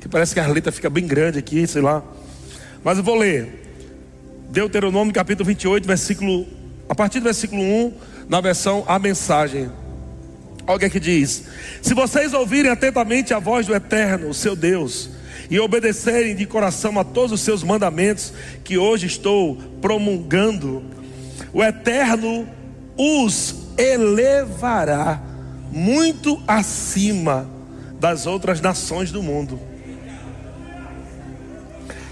[0.00, 2.02] Que parece que a letra fica bem grande aqui, sei lá.
[2.82, 3.62] Mas eu vou ler.
[4.50, 6.46] Deuteronômio capítulo 28, versículo.
[6.88, 7.92] A partir do versículo 1,
[8.28, 9.70] na versão a mensagem.
[10.66, 11.44] Olha o que diz:
[11.82, 15.10] Se vocês ouvirem atentamente a voz do Eterno, o seu Deus,
[15.50, 18.32] e obedecerem de coração a todos os seus mandamentos
[18.62, 20.82] que hoje estou promulgando,
[21.52, 22.48] o Eterno
[22.96, 25.20] os elevará
[25.70, 27.48] muito acima
[27.98, 29.58] das outras nações do mundo.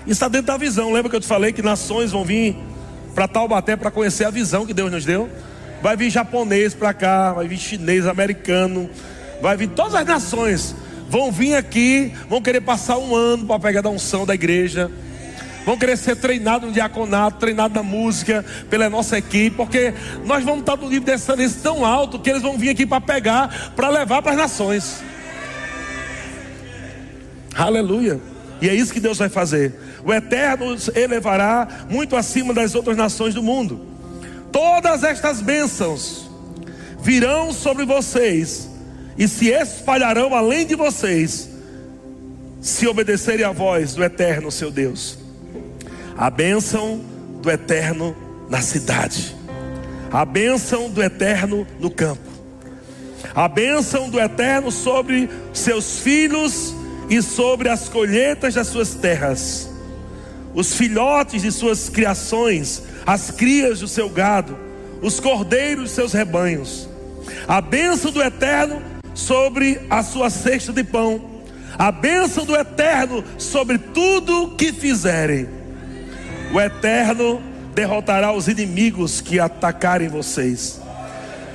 [0.03, 0.93] Isso está dentro da visão.
[0.93, 2.57] Lembra que eu te falei que nações vão vir
[3.15, 5.29] para Taubaté para conhecer a visão que Deus nos deu?
[5.81, 8.89] Vai vir japonês para cá, vai vir chinês, americano,
[9.41, 10.75] vai vir todas as nações.
[11.09, 14.91] Vão vir aqui, vão querer passar um ano para pegar a unção da igreja.
[15.65, 19.95] Vão querer ser treinados no diaconato, treinados na música, pela nossa equipe, porque
[20.25, 23.01] nós vamos estar no nível de excelência tão alto que eles vão vir aqui para
[23.01, 25.03] pegar, para levar para as nações.
[27.55, 28.21] Aleluia.
[28.61, 29.75] E é isso que Deus vai fazer.
[30.05, 33.87] O Eterno os elevará muito acima das outras nações do mundo.
[34.51, 36.31] Todas estas bênçãos
[37.01, 38.69] virão sobre vocês
[39.17, 41.49] e se espalharão além de vocês,
[42.61, 45.22] se obedecerem à voz do Eterno, seu Deus.
[46.17, 47.01] A bênção
[47.41, 48.15] do Eterno
[48.49, 49.35] na cidade,
[50.11, 52.29] a bênção do Eterno no campo,
[53.35, 56.75] a bênção do Eterno sobre seus filhos
[57.09, 59.71] e sobre as colheitas das suas terras,
[60.55, 64.59] os filhotes de suas criações, as crias do seu gado,
[65.01, 66.89] os cordeiros de seus rebanhos,
[67.49, 68.83] a bênção do Eterno
[69.15, 71.43] sobre a sua cesta de pão,
[71.79, 75.62] a bênção do Eterno sobre tudo que fizerem.
[76.53, 77.43] O Eterno
[77.75, 80.81] derrotará os inimigos que atacarem vocês.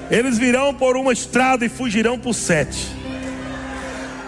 [0.10, 2.88] Eles virão por uma estrada e fugirão por sete.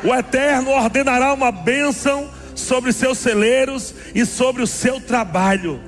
[0.04, 5.80] O Eterno ordenará uma bênção sobre seus celeiros e sobre o seu trabalho.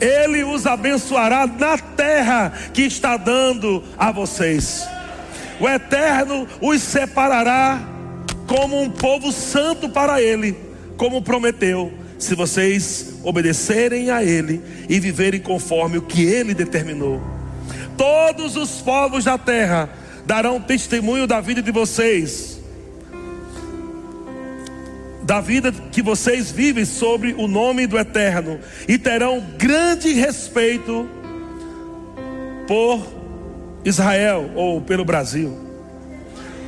[0.00, 4.88] Ele os abençoará na terra que está dando a vocês.
[5.60, 7.78] O Eterno os separará
[8.46, 10.56] como um povo santo para Ele,
[10.96, 17.20] como prometeu, se vocês obedecerem a Ele e viverem conforme o que Ele determinou.
[17.96, 19.90] Todos os povos da terra
[20.24, 22.60] darão testemunho da vida de vocês
[25.30, 28.58] da vida que vocês vivem sobre o nome do Eterno
[28.88, 31.08] e terão grande respeito
[32.66, 33.00] por
[33.84, 35.56] Israel ou pelo Brasil.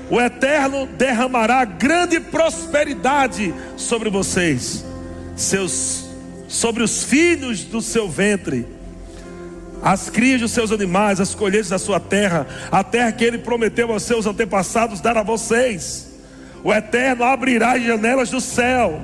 [0.08, 4.84] O Eterno derramará grande prosperidade sobre vocês,
[5.36, 6.04] seus
[6.48, 8.66] sobre os filhos do seu ventre,
[9.82, 13.90] as crias dos seus animais, as colheitas da sua terra, a terra que ele prometeu
[13.90, 16.10] aos seus antepassados dar a vocês.
[16.62, 19.00] O Eterno abrirá as janelas do céu,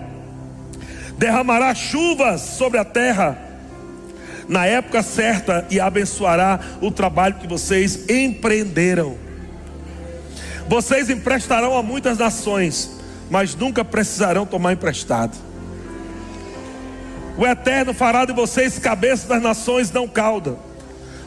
[1.16, 3.48] derramará chuvas sobre a terra
[4.48, 9.16] na época certa e abençoará o trabalho que vocês empreenderam.
[10.68, 12.98] Vocês emprestarão a muitas nações,
[13.30, 15.47] mas nunca precisarão tomar emprestado.
[17.38, 20.58] O Eterno fará de vocês cabeça das nações, não cauda.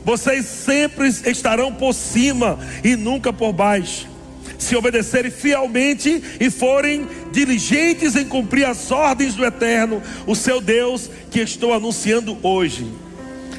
[0.03, 4.11] Vocês sempre estarão por cima e nunca por baixo
[4.61, 11.09] se obedecerem fielmente e forem diligentes em cumprir as ordens do Eterno, o seu Deus,
[11.31, 12.87] que estou anunciando hoje.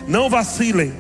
[0.07, 0.93] Não vacilem,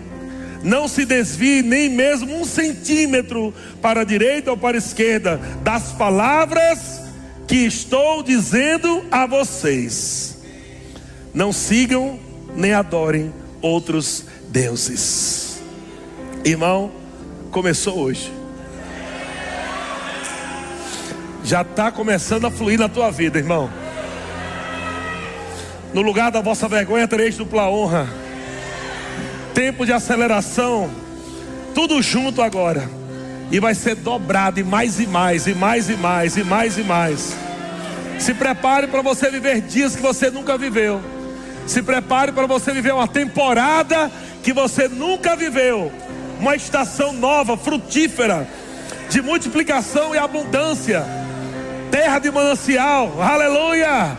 [0.62, 5.92] não se desviem nem mesmo um centímetro para a direita ou para a esquerda das
[5.92, 7.00] palavras
[7.46, 10.31] que estou dizendo a vocês.
[11.34, 12.18] Não sigam
[12.54, 15.60] nem adorem outros deuses.
[16.44, 16.90] Irmão,
[17.50, 18.42] começou hoje.
[21.44, 23.70] já está começando a fluir na tua vida, irmão.
[25.92, 28.08] No lugar da vossa vergonha tereis dupla honra.
[29.52, 30.90] Tempo de aceleração,
[31.74, 32.88] tudo junto agora.
[33.50, 36.82] E vai ser dobrado e mais e mais, e mais e mais, e mais e
[36.82, 37.36] mais.
[38.18, 41.02] Se prepare para você viver dias que você nunca viveu.
[41.66, 44.10] Se prepare para você viver uma temporada
[44.42, 45.92] que você nunca viveu.
[46.38, 48.48] Uma estação nova, frutífera,
[49.08, 51.04] de multiplicação e abundância.
[51.90, 54.16] Terra de manancial, aleluia,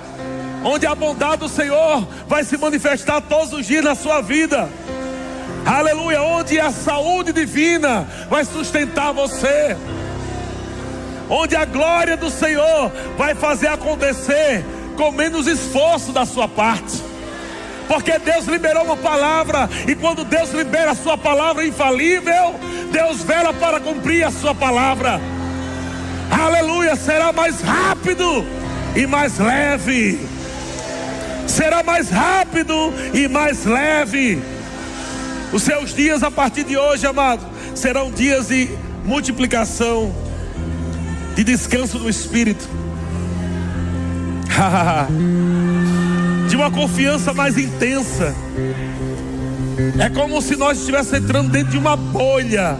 [0.63, 4.69] onde a bondade do Senhor vai se manifestar todos os dias na sua vida,
[5.65, 9.75] aleluia, onde a saúde divina vai sustentar você,
[11.29, 14.63] onde a glória do Senhor vai fazer acontecer
[14.95, 17.02] com menos esforço da sua parte.
[17.87, 22.55] Porque Deus liberou uma palavra, e quando Deus libera a sua palavra infalível,
[22.91, 25.19] Deus vela para cumprir a sua palavra
[26.43, 28.45] aleluia, será mais rápido
[28.95, 30.19] e mais leve.
[31.47, 32.73] Será mais rápido
[33.13, 34.41] e mais leve.
[35.51, 38.69] Os seus dias a partir de hoje, amado, serão dias de
[39.05, 40.13] multiplicação,
[41.35, 42.67] de descanso do Espírito,
[46.63, 48.33] uma confiança mais intensa,
[49.99, 52.77] É como se nós estivéssemos entrando dentro de uma bolha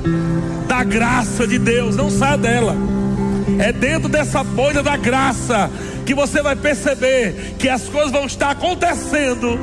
[0.68, 1.96] da graça de Deus.
[1.96, 2.76] Não saia dela.
[3.60, 5.70] É dentro dessa bolha da graça
[6.06, 9.60] que você vai perceber que as coisas vão estar acontecendo.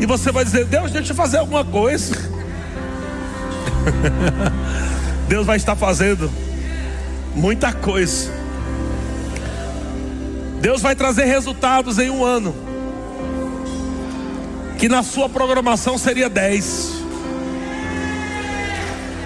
[0.00, 2.16] E você vai dizer: Deus, deixa eu fazer alguma coisa.
[5.28, 6.30] Deus vai estar fazendo
[7.34, 8.30] muita coisa.
[10.60, 12.71] Deus vai trazer resultados em um ano.
[14.78, 17.02] Que na sua programação seria 10.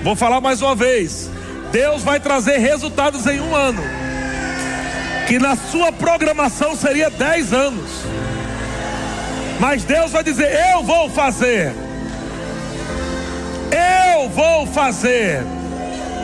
[0.02, 1.30] Vou falar mais uma vez.
[1.72, 3.82] Deus vai trazer resultados em um ano.
[5.26, 7.90] Que na sua programação seria 10 anos.
[9.58, 11.72] Mas Deus vai dizer: Eu vou fazer.
[13.72, 15.42] Eu vou fazer.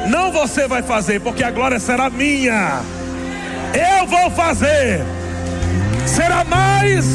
[0.09, 2.81] Não você vai fazer, porque a glória será minha.
[3.75, 5.01] Eu vou fazer.
[6.07, 7.07] Será mais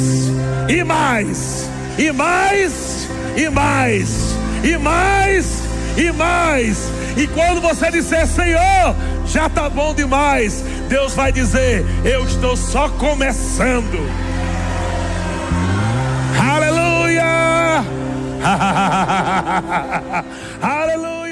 [0.70, 5.64] e mais, e mais, e mais, e mais,
[5.98, 6.92] e mais.
[7.18, 8.96] E quando você disser, Senhor,
[9.26, 13.98] já está bom demais, Deus vai dizer: Eu estou só começando.
[16.40, 17.84] Aleluia!
[20.62, 21.27] Aleluia!